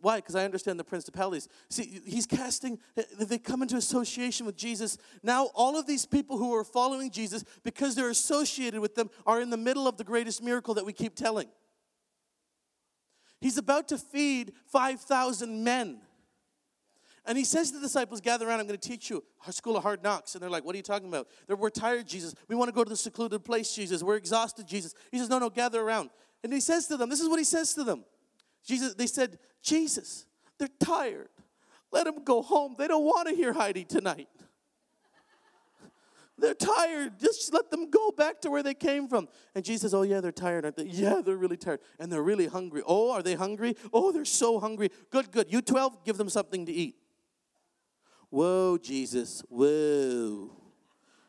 [0.00, 0.16] Why?
[0.16, 1.48] Because I understand the principalities.
[1.68, 2.78] See, he's casting,
[3.18, 4.98] they come into association with Jesus.
[5.22, 9.40] Now, all of these people who are following Jesus, because they're associated with them, are
[9.40, 11.48] in the middle of the greatest miracle that we keep telling.
[13.40, 16.00] He's about to feed 5,000 men.
[17.26, 19.76] And he says to the disciples, Gather around, I'm going to teach you our school
[19.76, 20.34] of hard knocks.
[20.34, 21.28] And they're like, What are you talking about?
[21.46, 22.34] They're, We're tired, Jesus.
[22.48, 24.02] We want to go to the secluded place, Jesus.
[24.02, 24.94] We're exhausted, Jesus.
[25.10, 26.10] He says, No, no, gather around.
[26.42, 28.04] And he says to them, This is what he says to them.
[28.64, 30.26] Jesus, they said, Jesus,
[30.58, 31.28] they're tired.
[31.92, 32.76] Let them go home.
[32.78, 34.28] They don't want to hear Heidi tonight.
[36.38, 37.18] They're tired.
[37.20, 39.28] Just let them go back to where they came from.
[39.54, 40.84] And Jesus Oh, yeah, they're tired, aren't they?
[40.84, 41.80] Yeah, they're really tired.
[41.98, 42.82] And they're really hungry.
[42.86, 43.76] Oh, are they hungry?
[43.92, 44.90] Oh, they're so hungry.
[45.10, 45.52] Good, good.
[45.52, 46.96] You 12, give them something to eat.
[48.30, 49.42] Whoa, Jesus.
[49.48, 50.50] Whoa.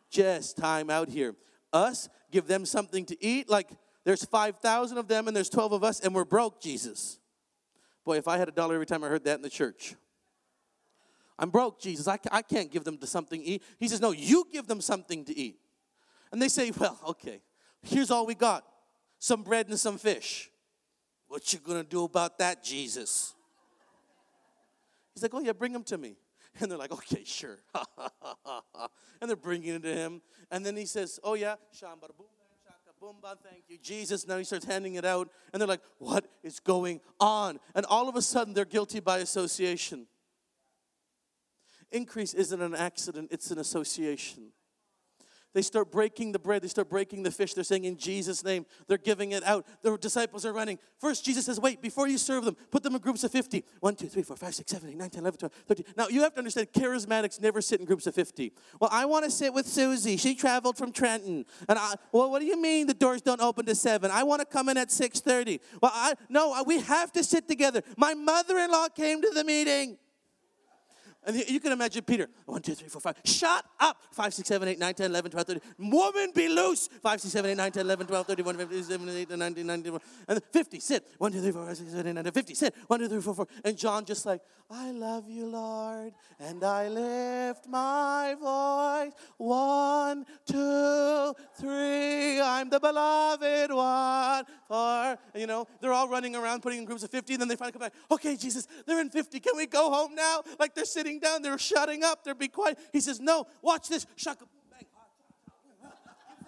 [0.10, 1.36] Just time out here.
[1.74, 3.50] us, give them something to eat.
[3.50, 3.70] Like
[4.04, 7.20] there's 5,000 of them and there's 12 of us and we're broke, Jesus.
[8.04, 9.96] Boy, if I had a dollar every time I heard that in the church.
[11.38, 12.08] I'm broke, Jesus.
[12.08, 13.64] I, I can't give them to something to eat.
[13.80, 15.60] He says, No, you give them something to eat.
[16.32, 17.42] And they say, Well, okay,
[17.82, 18.64] here's all we got
[19.18, 20.50] some bread and some fish.
[21.28, 23.34] What you gonna do about that, Jesus?
[25.14, 26.16] He's like, Oh, yeah, bring them to me.
[26.60, 27.58] And they're like, Okay, sure.
[29.22, 30.22] and they're bringing it to him.
[30.52, 32.28] And then he says, Oh, yeah, shamba boom.
[33.02, 34.28] Boomba, thank you, Jesus.
[34.28, 37.60] Now he starts handing it out, and they're like, What is going on?
[37.74, 40.06] And all of a sudden, they're guilty by association.
[41.92, 44.52] Increase isn't an accident, it's an association.
[45.54, 46.62] They start breaking the bread.
[46.62, 47.54] They start breaking the fish.
[47.54, 49.66] They're saying, In Jesus' name, they're giving it out.
[49.82, 50.80] The disciples are running.
[50.98, 53.64] First, Jesus says, Wait, before you serve them, put them in groups of 50.
[53.80, 55.86] 1, 2, 3, 4, 5, 6, 7, 8, 9, 10, 11, 12, 13.
[55.98, 58.54] Now, you have to understand, charismatics never sit in groups of 50.
[58.80, 60.18] Well, I want to sit with Susie.
[60.18, 61.46] She traveled from Trenton.
[61.68, 64.10] And I, well, what do you mean the doors don't open to 7?
[64.10, 65.60] I want to come in at 6.30.
[65.82, 67.82] Well, I, no, we have to sit together.
[67.98, 69.98] My mother-in-law came to the meeting.
[71.26, 73.16] And you can imagine Peter, one, two, three, four, five.
[73.24, 73.98] Shut up.
[74.12, 75.92] 5, 6, 7, 9, 10, 11, 12, 13.
[75.92, 76.88] Woman, be loose.
[76.88, 80.06] 5, 6, 7, 8, 9, 10, 11, 12, 13, 15, 7, 8, 9, 19, 20.
[80.28, 81.08] And 50, sit.
[81.18, 82.76] 1, 2, 3, 4, 5, 6, 7, 8, 9, 10, 50, sit.
[82.88, 83.48] 1, 2, 3, 4, 4.
[83.64, 84.42] And John just like,
[84.74, 89.12] I love you, Lord, and I lift my voice.
[89.36, 92.40] One, two, three.
[92.40, 94.46] I'm the beloved one.
[94.70, 95.18] Four.
[95.36, 97.34] You know, they're all running around putting in groups of 50.
[97.34, 97.94] And then they finally come back.
[98.10, 99.42] Okay, Jesus, they're in 50.
[99.42, 100.42] Can we go home now?
[100.58, 102.78] Like they're sitting down, they're shutting up, they're be quiet.
[102.92, 104.06] He says, No, watch this.
[104.16, 104.46] Shaka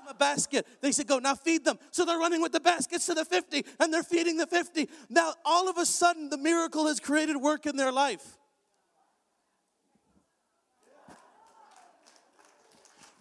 [0.10, 0.68] a basket.
[0.82, 1.80] They said, Go, now feed them.
[1.92, 4.90] So they're running with the baskets to the 50 and they're feeding the 50.
[5.10, 8.38] Now, all of a sudden, the miracle has created work in their life.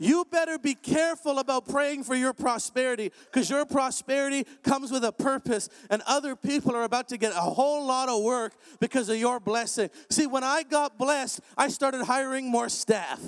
[0.03, 5.13] You better be careful about praying for your prosperity because your prosperity comes with a
[5.13, 9.17] purpose, and other people are about to get a whole lot of work because of
[9.17, 9.91] your blessing.
[10.11, 13.21] See, when I got blessed, I started hiring more staff.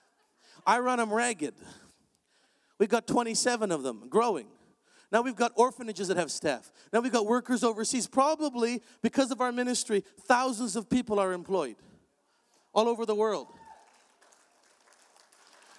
[0.66, 1.54] I run them ragged.
[2.78, 4.48] We've got 27 of them growing.
[5.10, 6.70] Now we've got orphanages that have staff.
[6.92, 8.06] Now we've got workers overseas.
[8.06, 11.76] Probably because of our ministry, thousands of people are employed
[12.74, 13.46] all over the world.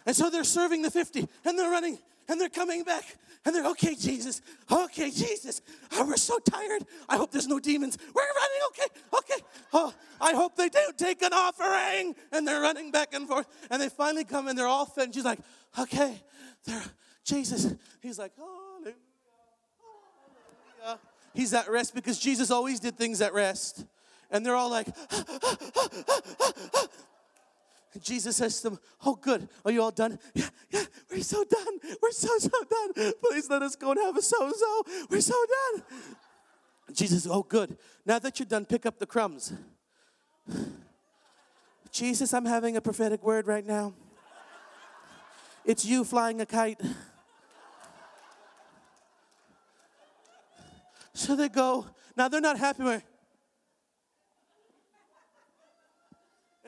[0.05, 3.03] And so they're serving the 50 and they're running and they're coming back
[3.45, 4.41] and they're, okay, Jesus,
[4.71, 5.61] okay, Jesus.
[5.93, 6.83] Oh, we're so tired.
[7.09, 7.97] I hope there's no demons.
[8.13, 8.87] We're running, okay,
[9.17, 9.43] okay.
[9.73, 12.15] Oh, I hope they don't take an offering.
[12.31, 13.47] And they're running back and forth.
[13.69, 15.05] And they finally come and they're all fed.
[15.05, 15.39] And she's like,
[15.77, 16.21] okay,
[16.63, 16.83] they're,
[17.25, 17.73] Jesus.
[18.01, 18.95] He's like, hallelujah,
[20.81, 20.99] hallelujah.
[21.33, 23.85] He's at rest because Jesus always did things at rest.
[24.31, 24.87] And they're all like,
[27.93, 29.47] and Jesus says to them, Oh, good.
[29.65, 30.19] Are you all done?
[30.33, 31.79] Yeah, yeah, we're so done.
[32.01, 33.13] We're so, so done.
[33.29, 34.83] Please let us go and have a so so.
[35.09, 35.35] We're so
[35.73, 35.83] done.
[36.91, 37.77] Jesus, oh, good.
[38.05, 39.53] Now that you're done, pick up the crumbs.
[41.91, 43.93] Jesus, I'm having a prophetic word right now.
[45.65, 46.81] It's you flying a kite.
[51.13, 51.85] So they go.
[52.17, 52.83] Now they're not happy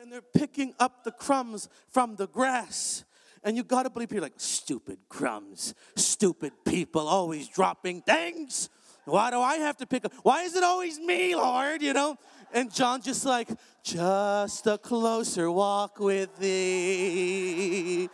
[0.06, 3.04] and they're picking up the crumbs from the grass.
[3.42, 8.70] And you gotta believe people like, stupid crumbs, stupid people always dropping things.
[9.04, 10.12] Why do I have to pick up?
[10.22, 11.82] Why is it always me, Lord?
[11.82, 12.16] You know?
[12.54, 13.48] And John just like,
[13.82, 18.08] just a closer walk with thee.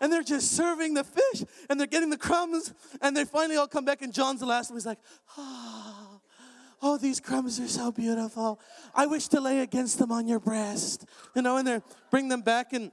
[0.00, 2.72] And they're just serving the fish and they're getting the crumbs.
[3.02, 4.76] And they finally all come back, and John's the last one.
[4.76, 5.00] He's like,
[5.36, 6.20] ah.
[6.80, 8.60] Oh, these crumbs are so beautiful.
[8.94, 11.04] I wish to lay against them on your breast.
[11.34, 12.72] You know, and they bring them back.
[12.72, 12.92] And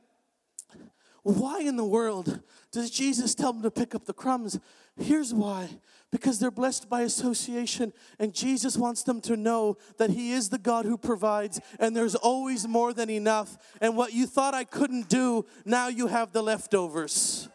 [1.23, 4.59] why in the world does Jesus tell them to pick up the crumbs?
[4.97, 5.69] Here's why
[6.15, 10.57] because they're blessed by association, and Jesus wants them to know that He is the
[10.57, 13.57] God who provides, and there's always more than enough.
[13.82, 17.49] And what you thought I couldn't do, now you have the leftovers.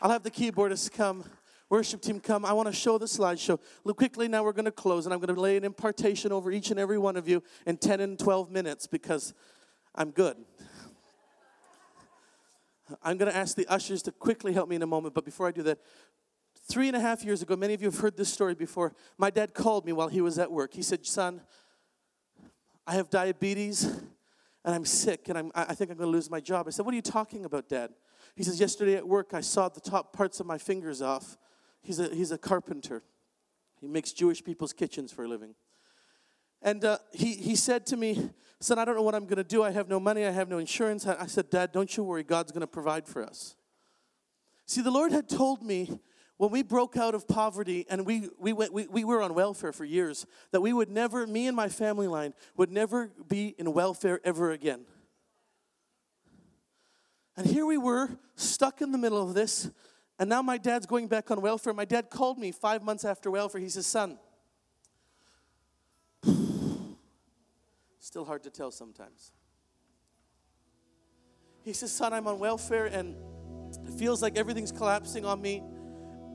[0.00, 1.24] I'll have the keyboardist come.
[1.70, 2.44] Worship team, come.
[2.44, 3.60] I want to show the slideshow.
[3.84, 6.50] Look quickly, now we're going to close, and I'm going to lay an impartation over
[6.50, 9.34] each and every one of you in 10 and 12 minutes because
[9.94, 10.36] I'm good.
[13.04, 15.46] I'm going to ask the ushers to quickly help me in a moment, but before
[15.46, 15.78] I do that,
[16.68, 18.92] three and a half years ago, many of you have heard this story before.
[19.16, 20.74] My dad called me while he was at work.
[20.74, 21.40] He said, Son,
[22.84, 26.40] I have diabetes and I'm sick and I'm, I think I'm going to lose my
[26.40, 26.66] job.
[26.66, 27.90] I said, What are you talking about, Dad?
[28.34, 31.38] He says, Yesterday at work, I sawed the top parts of my fingers off
[31.82, 33.02] He's a, he's a carpenter.
[33.80, 35.54] He makes Jewish people's kitchens for a living.
[36.62, 38.30] And uh, he, he said to me,
[38.60, 39.62] Son, I don't know what I'm going to do.
[39.62, 40.26] I have no money.
[40.26, 41.06] I have no insurance.
[41.06, 42.22] I said, Dad, don't you worry.
[42.22, 43.56] God's going to provide for us.
[44.66, 45.98] See, the Lord had told me
[46.36, 49.72] when we broke out of poverty and we, we, went, we, we were on welfare
[49.72, 53.72] for years, that we would never, me and my family line, would never be in
[53.72, 54.86] welfare ever again.
[57.36, 59.70] And here we were, stuck in the middle of this,
[60.20, 61.72] and now my dad's going back on welfare.
[61.72, 63.58] My dad called me five months after welfare.
[63.58, 64.18] He says, Son,
[67.98, 69.32] still hard to tell sometimes.
[71.64, 73.16] He says, Son, I'm on welfare and
[73.86, 75.62] it feels like everything's collapsing on me.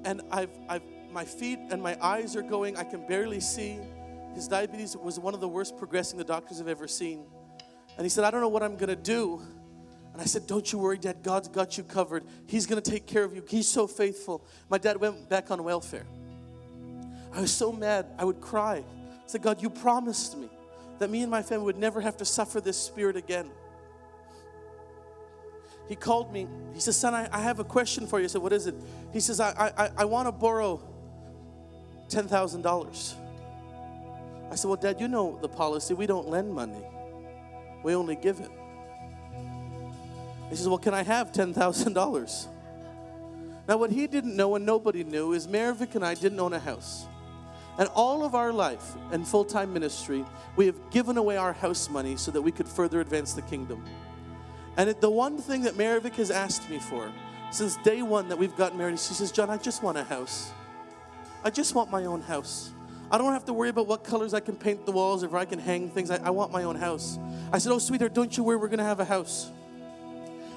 [0.03, 0.81] And I've, I've,
[1.11, 3.77] my feet and my eyes are going, I can barely see.
[4.33, 7.27] His diabetes was one of the worst progressing the doctors have ever seen.
[7.97, 9.43] And he said, I don't know what I'm going to do.
[10.15, 11.17] And I said, Don't you worry, Dad.
[11.23, 12.23] God's got you covered.
[12.47, 13.43] He's going to take care of you.
[13.49, 14.45] He's so faithful.
[14.69, 16.05] My dad went back on welfare.
[17.33, 18.77] I was so mad, I would cry.
[18.77, 20.47] I said, God, you promised me
[20.99, 23.49] that me and my family would never have to suffer this spirit again.
[25.89, 26.47] He called me.
[26.73, 28.23] He says, Son, I, I have a question for you.
[28.23, 28.75] I said, What is it?
[29.11, 30.81] He says, I, I, I want to borrow
[32.07, 33.13] $10,000.
[34.49, 35.93] I said, Well, Dad, you know the policy.
[35.93, 36.85] We don't lend money,
[37.83, 38.49] we only give it.
[40.49, 42.47] He says, Well, can I have $10,000?
[43.67, 46.59] Now, what he didn't know and nobody knew is Maravik and I didn't own a
[46.59, 47.07] house.
[47.77, 50.23] And all of our life and full time ministry,
[50.55, 53.83] we have given away our house money so that we could further advance the kingdom.
[54.77, 57.11] And it, the one thing that Maravik has asked me for
[57.51, 60.51] since day one that we've gotten married, she says, John, I just want a house.
[61.43, 62.71] I just want my own house.
[63.11, 65.33] I don't have to worry about what colors I can paint the walls or if
[65.33, 66.11] I can hang things.
[66.11, 67.19] I, I want my own house.
[67.51, 69.51] I said, Oh, sweetheart, don't you worry, we're going to have a house.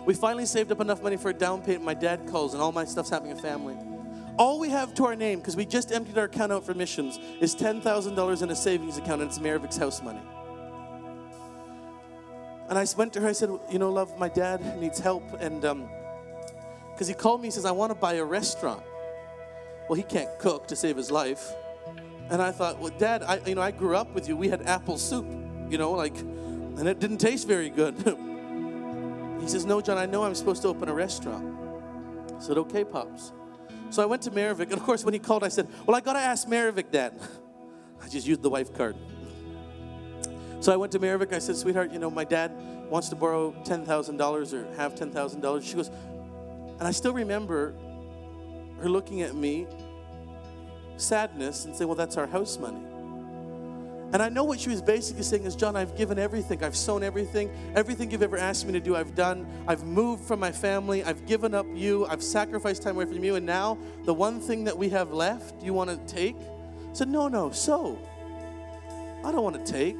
[0.08, 1.84] We finally saved up enough money for a down payment.
[1.84, 3.76] My dad calls, and all my stuff's happening a family.
[4.38, 7.18] All we have to our name, because we just emptied our account out for missions,
[7.42, 10.22] is $10,000 in a savings account, and it's Maravik's house money.
[12.70, 15.24] And I went to her, I said, You know, love, my dad needs help.
[15.40, 18.82] And because um, he called me, he says, I want to buy a restaurant.
[19.90, 21.52] Well, he can't cook to save his life.
[22.30, 24.38] And I thought, Well, dad, I, you know, I grew up with you.
[24.38, 25.26] We had apple soup,
[25.68, 28.18] you know, like, and it didn't taste very good.
[29.40, 31.56] he says, No, John, I know I'm supposed to open a restaurant.
[32.36, 33.32] I said, Okay, Pops.
[33.90, 34.64] So I went to Maravik.
[34.64, 37.18] And of course, when he called, I said, Well, I got to ask Maravik, Dad.
[38.02, 38.96] I just used the wife card.
[40.60, 41.32] So I went to Maravik.
[41.32, 42.52] I said, sweetheart, you know, my dad
[42.90, 45.62] wants to borrow $10,000 or have $10,000.
[45.62, 47.74] She goes, and I still remember
[48.80, 49.66] her looking at me,
[50.96, 52.80] sadness, and saying, well, that's our house money.
[54.10, 56.64] And I know what she was basically saying is, John, I've given everything.
[56.64, 57.50] I've sown everything.
[57.74, 59.46] Everything you've ever asked me to do, I've done.
[59.66, 61.04] I've moved from my family.
[61.04, 62.06] I've given up you.
[62.06, 63.34] I've sacrificed time away from you.
[63.34, 66.36] And now, the one thing that we have left, you want to take?
[66.36, 67.98] I said, no, no, so.
[69.24, 69.96] I don't want to take.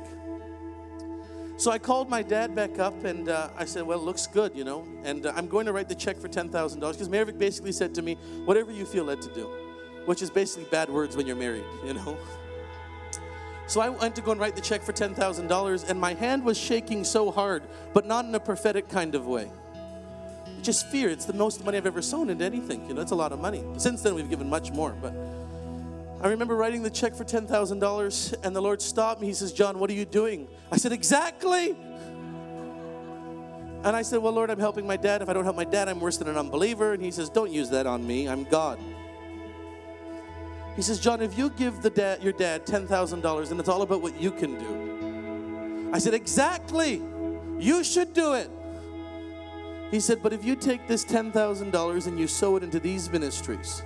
[1.59, 4.57] So I called my dad back up and uh, I said, Well, it looks good,
[4.57, 7.73] you know, and uh, I'm going to write the check for $10,000 because Maravik basically
[7.73, 8.15] said to me,
[8.45, 9.51] Whatever you feel led to do,
[10.07, 12.17] which is basically bad words when you're married, you know.
[13.69, 16.57] So I went to go and write the check for $10,000 and my hand was
[16.57, 17.63] shaking so hard,
[17.93, 19.51] but not in a prophetic kind of way.
[20.63, 21.11] Just fear.
[21.11, 22.89] It's the most money I've ever sown into anything.
[22.89, 23.63] You know, it's a lot of money.
[23.77, 25.13] Since then, we've given much more, but
[26.23, 29.27] I remember writing the check for $10,000 and the Lord stopped me.
[29.27, 30.49] He says, John, what are you doing?
[30.73, 31.77] I said, Exactly.
[33.85, 35.21] And I said, Well, Lord, I'm helping my dad.
[35.21, 36.95] If I don't help my dad, I'm worse than an unbeliever.
[36.95, 38.29] And he says, Don't use that on me.
[38.29, 38.81] I'm God.
[40.77, 44.01] He says, John, if you give the dad, your dad $10,000, and it's all about
[44.01, 45.91] what you can do.
[45.93, 47.03] I said, Exactly.
[47.59, 48.49] You should do it.
[49.91, 53.83] He said, But if you take this $10,000 and you sow it into these ministries,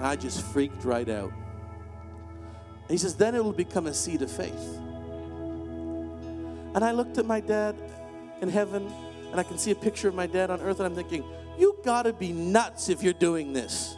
[0.00, 1.30] and I just freaked right out.
[2.88, 4.78] He says, then it'll become a seed of faith.
[6.74, 7.76] And I looked at my dad
[8.40, 8.90] in heaven,
[9.30, 11.22] and I can see a picture of my dad on earth, and I'm thinking,
[11.58, 13.94] you gotta be nuts if you're doing this.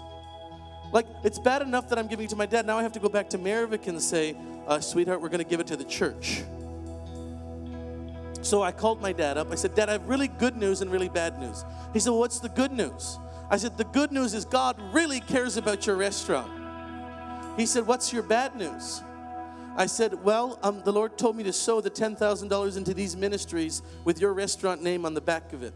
[0.93, 2.67] Like, it's bad enough that I'm giving it to my dad.
[2.67, 4.37] Now I have to go back to Maravik and say,
[4.67, 6.43] uh, sweetheart, we're gonna give it to the church.
[8.43, 9.51] So I called my dad up.
[9.53, 11.65] I said, Dad, I have really good news and really bad news.
[11.93, 13.19] He said, well, What's the good news?
[13.49, 16.51] I said, The good news is God really cares about your restaurant.
[17.57, 19.03] He said, What's your bad news?
[19.77, 23.83] I said, Well, um, the Lord told me to sow the $10,000 into these ministries
[24.05, 25.73] with your restaurant name on the back of it.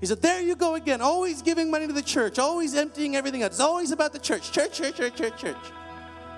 [0.00, 3.42] He said, There you go again, always giving money to the church, always emptying everything
[3.42, 3.52] out.
[3.52, 5.56] It's always about the church, church, church, church, church, church.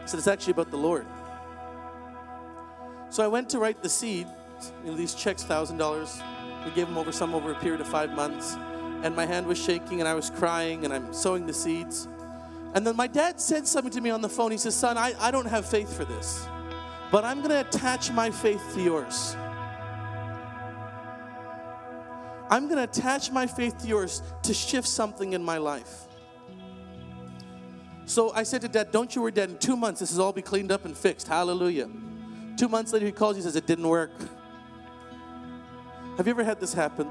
[0.02, 1.06] I said, It's actually about the Lord.
[3.10, 4.26] So I went to write the seed,
[4.84, 6.64] you know, these checks, $1,000.
[6.64, 8.56] We gave them over some over a period of five months
[9.02, 12.08] and my hand was shaking and I was crying and I'm sowing the seeds.
[12.74, 14.50] And then my dad said something to me on the phone.
[14.50, 16.46] He says, Son, I, I don't have faith for this,
[17.10, 19.36] but I'm going to attach my faith to yours.
[22.50, 26.06] I'm going to attach my faith to yours to shift something in my life.
[28.04, 30.32] So I said to dad, Don't you worry, dad, in two months this will all
[30.32, 31.26] be cleaned up and fixed.
[31.26, 31.88] Hallelujah.
[32.56, 34.12] Two months later, he calls, he says, It didn't work.
[36.16, 37.08] Have you ever had this happen?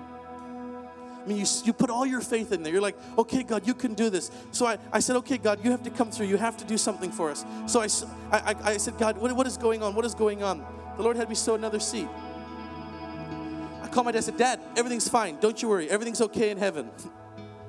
[1.25, 2.71] I mean, you, you put all your faith in there.
[2.71, 4.29] You're like, okay, God, you can do this.
[4.51, 6.27] So I, I said, okay, God, you have to come through.
[6.27, 7.43] You have to do something for us.
[7.65, 7.87] So I,
[8.31, 9.95] I, I said, God, what, what is going on?
[9.95, 10.63] What is going on?
[10.97, 12.07] The Lord had me sow another seed.
[13.95, 15.37] Called my dad and said, Dad, everything's fine.
[15.39, 15.89] Don't you worry.
[15.89, 16.89] Everything's okay in heaven.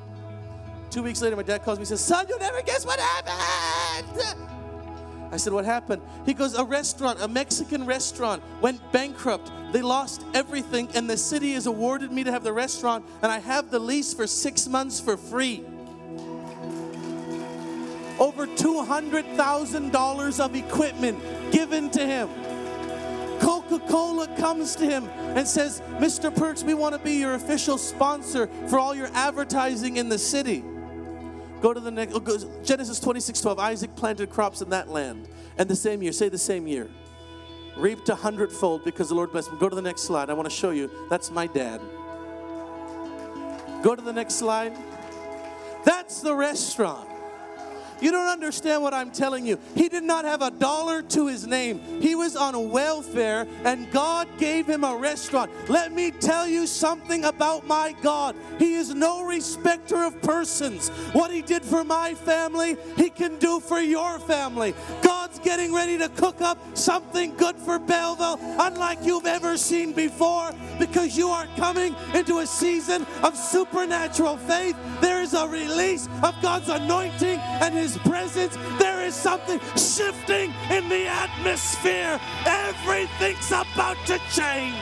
[0.91, 4.43] Two weeks later, my dad calls me and says, Son, you'll never guess what happened.
[5.31, 6.03] I said, What happened?
[6.25, 9.53] He goes, A restaurant, a Mexican restaurant, went bankrupt.
[9.71, 13.39] They lost everything, and the city has awarded me to have the restaurant, and I
[13.39, 15.65] have the lease for six months for free.
[18.19, 22.29] Over $200,000 of equipment given to him.
[23.41, 25.05] Coca Cola comes to him
[25.37, 26.35] and says, Mr.
[26.35, 30.65] Perks, we want to be your official sponsor for all your advertising in the city.
[31.61, 33.59] Go to the next, oh, Genesis 26 12.
[33.59, 35.29] Isaac planted crops in that land.
[35.59, 36.89] And the same year, say the same year,
[37.77, 39.59] reaped a hundredfold because the Lord blessed him.
[39.59, 40.31] Go to the next slide.
[40.31, 40.91] I want to show you.
[41.09, 41.81] That's my dad.
[43.83, 44.77] Go to the next slide.
[45.85, 47.09] That's the restaurant.
[48.01, 49.59] You don't understand what I'm telling you.
[49.75, 51.81] He did not have a dollar to his name.
[52.01, 55.51] He was on welfare, and God gave him a restaurant.
[55.69, 58.37] Let me tell you something about my God.
[58.59, 60.89] He is no respecter of persons.
[61.13, 64.75] What he did for my family, he can do for your family.
[65.03, 70.53] God's getting ready to cook up something good for Belleville, unlike you've ever seen before,
[70.79, 74.77] because you are coming into a season of supernatural faith.
[75.01, 80.53] There is a release of God's anointing and his his presence, there is something shifting
[80.71, 82.19] in the atmosphere.
[82.45, 84.75] Everything's about to change.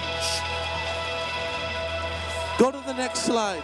[2.58, 3.62] Go to the next slide.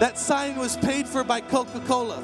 [0.00, 2.22] That sign was paid for by Coca Cola.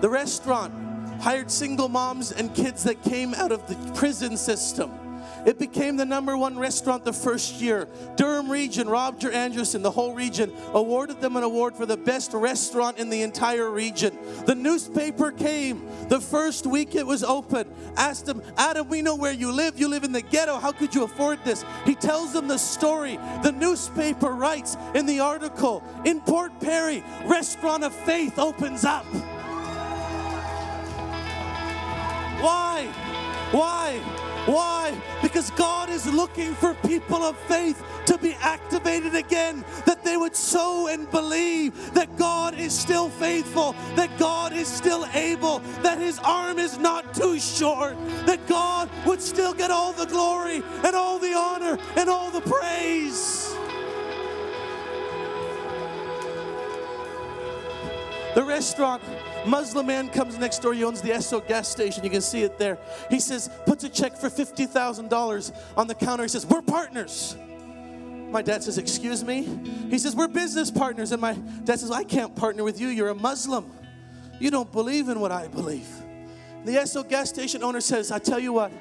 [0.00, 0.72] The restaurant
[1.20, 4.99] hired single moms and kids that came out of the prison system.
[5.46, 7.88] It became the number one restaurant the first year.
[8.16, 12.98] Durham region, Roger Anderson, the whole region, awarded them an award for the best restaurant
[12.98, 14.16] in the entire region.
[14.46, 19.32] The newspaper came the first week it was open, asked him, Adam, we know where
[19.32, 19.78] you live.
[19.78, 20.58] You live in the ghetto.
[20.58, 21.64] How could you afford this?
[21.84, 23.16] He tells them the story.
[23.42, 29.04] The newspaper writes in the article in Port Perry, Restaurant of Faith opens up.
[32.42, 32.86] Why?
[33.52, 34.29] Why?
[34.46, 35.00] Why?
[35.22, 40.34] Because God is looking for people of faith to be activated again, that they would
[40.34, 46.18] sow and believe that God is still faithful, that God is still able, that His
[46.20, 47.96] arm is not too short,
[48.26, 52.40] that God would still get all the glory and all the honor and all the
[52.40, 53.49] praise.
[58.34, 59.02] The restaurant
[59.46, 60.72] Muslim man comes next door.
[60.74, 62.04] He owns the Esso gas station.
[62.04, 62.78] You can see it there.
[63.08, 66.22] He says, puts a check for $50,000 on the counter.
[66.22, 67.36] He says, We're partners.
[68.30, 69.42] My dad says, Excuse me?
[69.90, 71.10] He says, We're business partners.
[71.12, 71.34] And my
[71.64, 72.88] dad says, I can't partner with you.
[72.88, 73.70] You're a Muslim.
[74.38, 75.88] You don't believe in what I believe.
[76.64, 78.72] The Esso gas station owner says, I tell you what,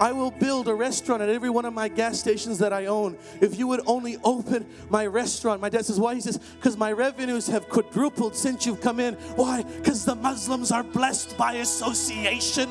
[0.00, 3.16] I will build a restaurant at every one of my gas stations that I own.
[3.40, 5.60] If you would only open my restaurant.
[5.60, 6.14] My dad says, Why?
[6.14, 9.14] He says, Because my revenues have quadrupled since you've come in.
[9.36, 9.62] Why?
[9.62, 12.68] Because the Muslims are blessed by association.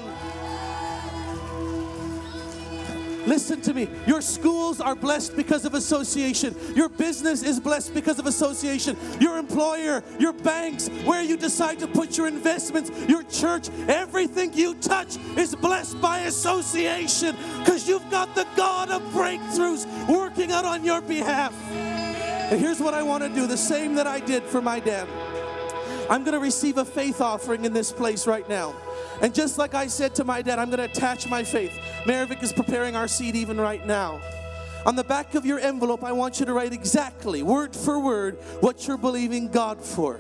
[3.26, 3.88] Listen to me.
[4.06, 6.56] Your schools are blessed because of association.
[6.76, 8.98] Your business is blessed because of association.
[9.20, 14.76] Your employer, your banks, where you decide to put your investments, your church, everything you
[14.76, 20.84] touch is blessed by association because you've got the God of breakthroughs working out on
[20.84, 21.54] your behalf.
[21.72, 25.08] And here's what I want to do the same that I did for my dad.
[26.10, 28.76] I'm going to receive a faith offering in this place right now.
[29.22, 31.72] And just like I said to my dad, I'm going to attach my faith.
[32.06, 34.22] Maravik is preparing our seed even right now.
[34.86, 38.36] On the back of your envelope, I want you to write exactly, word for word,
[38.60, 40.20] what you're believing God for.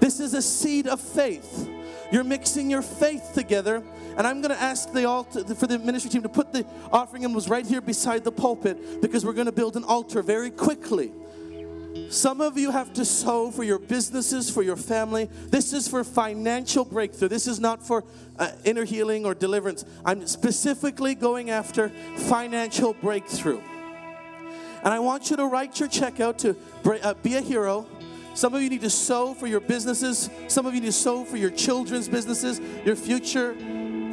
[0.00, 1.68] This is a seed of faith.
[2.12, 3.82] You're mixing your faith together.
[4.16, 7.24] And I'm going to ask the altar for the ministry team to put the offering
[7.24, 11.12] envelopes right here beside the pulpit because we're going to build an altar very quickly.
[12.10, 15.28] Some of you have to sow for your businesses, for your family.
[15.48, 17.28] This is for financial breakthrough.
[17.28, 18.04] This is not for
[18.38, 19.84] uh, inner healing or deliverance.
[20.04, 23.60] I'm specifically going after financial breakthrough.
[24.82, 26.56] And I want you to write your check out to
[27.02, 27.86] uh, be a hero.
[28.34, 30.30] Some of you need to sow for your businesses.
[30.46, 33.56] Some of you need to sow for your children's businesses, your future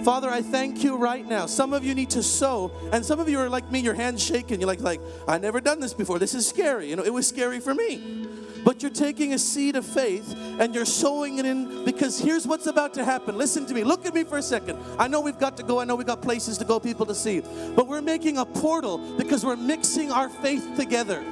[0.05, 1.47] Father, I thank you right now.
[1.47, 4.23] Some of you need to sow, and some of you are like me, your hands
[4.23, 4.59] shaking.
[4.59, 6.19] You're like, like, I never done this before.
[6.19, 6.87] This is scary.
[6.87, 8.27] You know, it was scary for me.
[8.63, 12.67] But you're taking a seed of faith and you're sowing it in because here's what's
[12.67, 13.35] about to happen.
[13.35, 13.83] Listen to me.
[13.83, 14.77] Look at me for a second.
[14.99, 15.79] I know we've got to go.
[15.79, 17.41] I know we've got places to go, people to see.
[17.75, 21.23] But we're making a portal because we're mixing our faith together.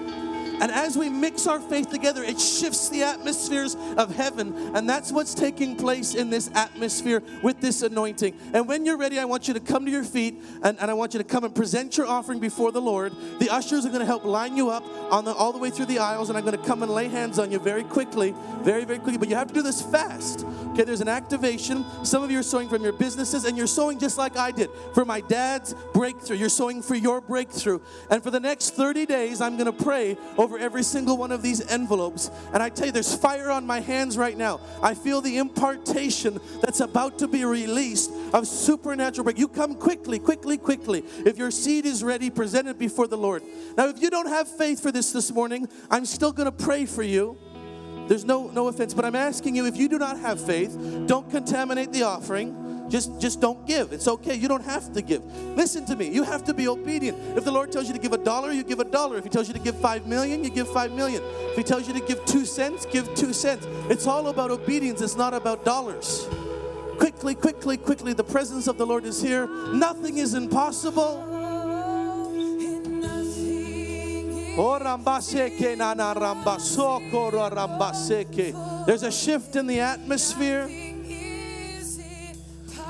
[0.61, 4.75] And as we mix our faith together, it shifts the atmospheres of heaven.
[4.75, 8.37] And that's what's taking place in this atmosphere with this anointing.
[8.53, 10.93] And when you're ready, I want you to come to your feet and, and I
[10.93, 13.13] want you to come and present your offering before the Lord.
[13.39, 15.85] The ushers are going to help line you up on the, all the way through
[15.85, 18.85] the aisles, and I'm going to come and lay hands on you very quickly, very,
[18.85, 19.17] very quickly.
[19.17, 20.45] But you have to do this fast.
[20.73, 21.85] Okay, there's an activation.
[22.03, 24.71] Some of you are sowing from your businesses, and you're sowing just like I did
[24.95, 26.37] for my dad's breakthrough.
[26.37, 27.79] You're sowing for your breakthrough.
[28.09, 31.43] And for the next 30 days, I'm going to pray over every single one of
[31.43, 32.31] these envelopes.
[32.55, 34.61] And I tell you, there's fire on my hands right now.
[34.81, 39.37] I feel the impartation that's about to be released of supernatural break.
[39.37, 41.03] You come quickly, quickly, quickly.
[41.23, 43.43] If your seed is ready, present it before the Lord.
[43.77, 46.87] Now, if you don't have faith for this this morning, I'm still going to pray
[46.87, 47.37] for you.
[48.07, 50.77] There's no no offense, but I'm asking you if you do not have faith,
[51.07, 52.89] don't contaminate the offering.
[52.89, 53.93] Just just don't give.
[53.93, 54.35] It's okay.
[54.35, 55.23] You don't have to give.
[55.55, 56.09] Listen to me.
[56.09, 57.17] You have to be obedient.
[57.37, 59.17] If the Lord tells you to give a dollar, you give a dollar.
[59.17, 61.23] If he tells you to give 5 million, you give 5 million.
[61.23, 63.65] If he tells you to give 2 cents, give 2 cents.
[63.89, 65.01] It's all about obedience.
[65.01, 66.27] It's not about dollars.
[66.97, 68.13] Quickly, quickly, quickly.
[68.13, 69.47] The presence of the Lord is here.
[69.73, 71.42] Nothing is impossible.
[74.55, 75.75] Oh, rambaseke
[77.31, 78.85] rambaseke.
[78.85, 80.69] There's a shift in the atmosphere.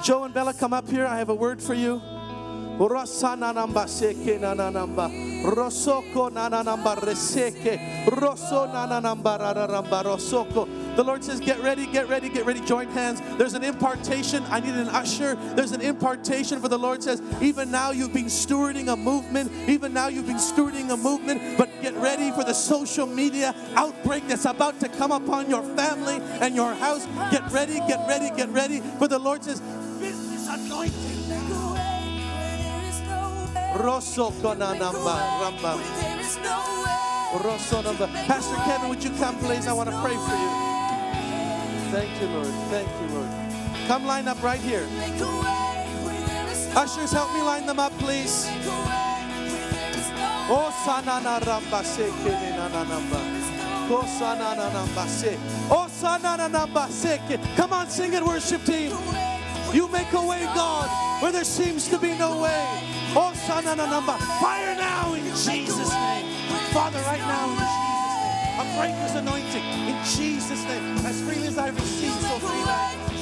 [0.03, 1.05] Joe and Bella, come up here.
[1.05, 2.01] I have a word for you.
[2.77, 5.09] Rosana nambaseke na na namba.
[5.43, 8.05] Rosoko na na namba reseke.
[8.05, 10.95] Roso na na namba ra ra rosoko.
[10.95, 13.21] The Lord says, Get ready, get ready, get ready, join hands.
[13.37, 14.43] There's an impartation.
[14.49, 15.35] I need an usher.
[15.55, 19.51] There's an impartation for the Lord says, Even now you've been stewarding a movement.
[19.67, 21.57] Even now you've been stewarding a movement.
[21.57, 26.19] But get ready for the social media outbreak that's about to come upon your family
[26.41, 27.05] and your house.
[27.31, 28.79] Get ready, get ready, get ready.
[28.99, 29.61] For the Lord says,
[29.99, 31.12] Business anointing.
[33.75, 35.77] Rosso konanamba ramba.
[37.43, 38.07] Rosso namba.
[38.27, 39.67] Pastor Kevin, would you come, please?
[39.67, 40.51] I want to pray for you.
[41.91, 42.53] Thank you, Lord.
[42.69, 43.29] Thank you, Lord.
[43.87, 44.87] Come line up right here.
[46.75, 48.47] Ushers, help me line them up, please.
[50.49, 53.19] Oh, sanana ramba se kene na na namba.
[53.89, 55.37] Oh, sanana namba se.
[55.69, 57.19] Oh, sanana namba se.
[57.55, 58.91] Come on, sing it, worship team.
[59.73, 60.89] You make a way, God,
[61.21, 62.92] where there seems to be no way.
[63.15, 64.17] Oh, son, sanana namba.
[64.41, 66.25] Fire now in Jesus' name.
[66.73, 68.57] Father, right now in Jesus' name.
[68.57, 70.97] A breaker's anointing in Jesus' name.
[71.05, 73.12] As freely as I receive, so freely I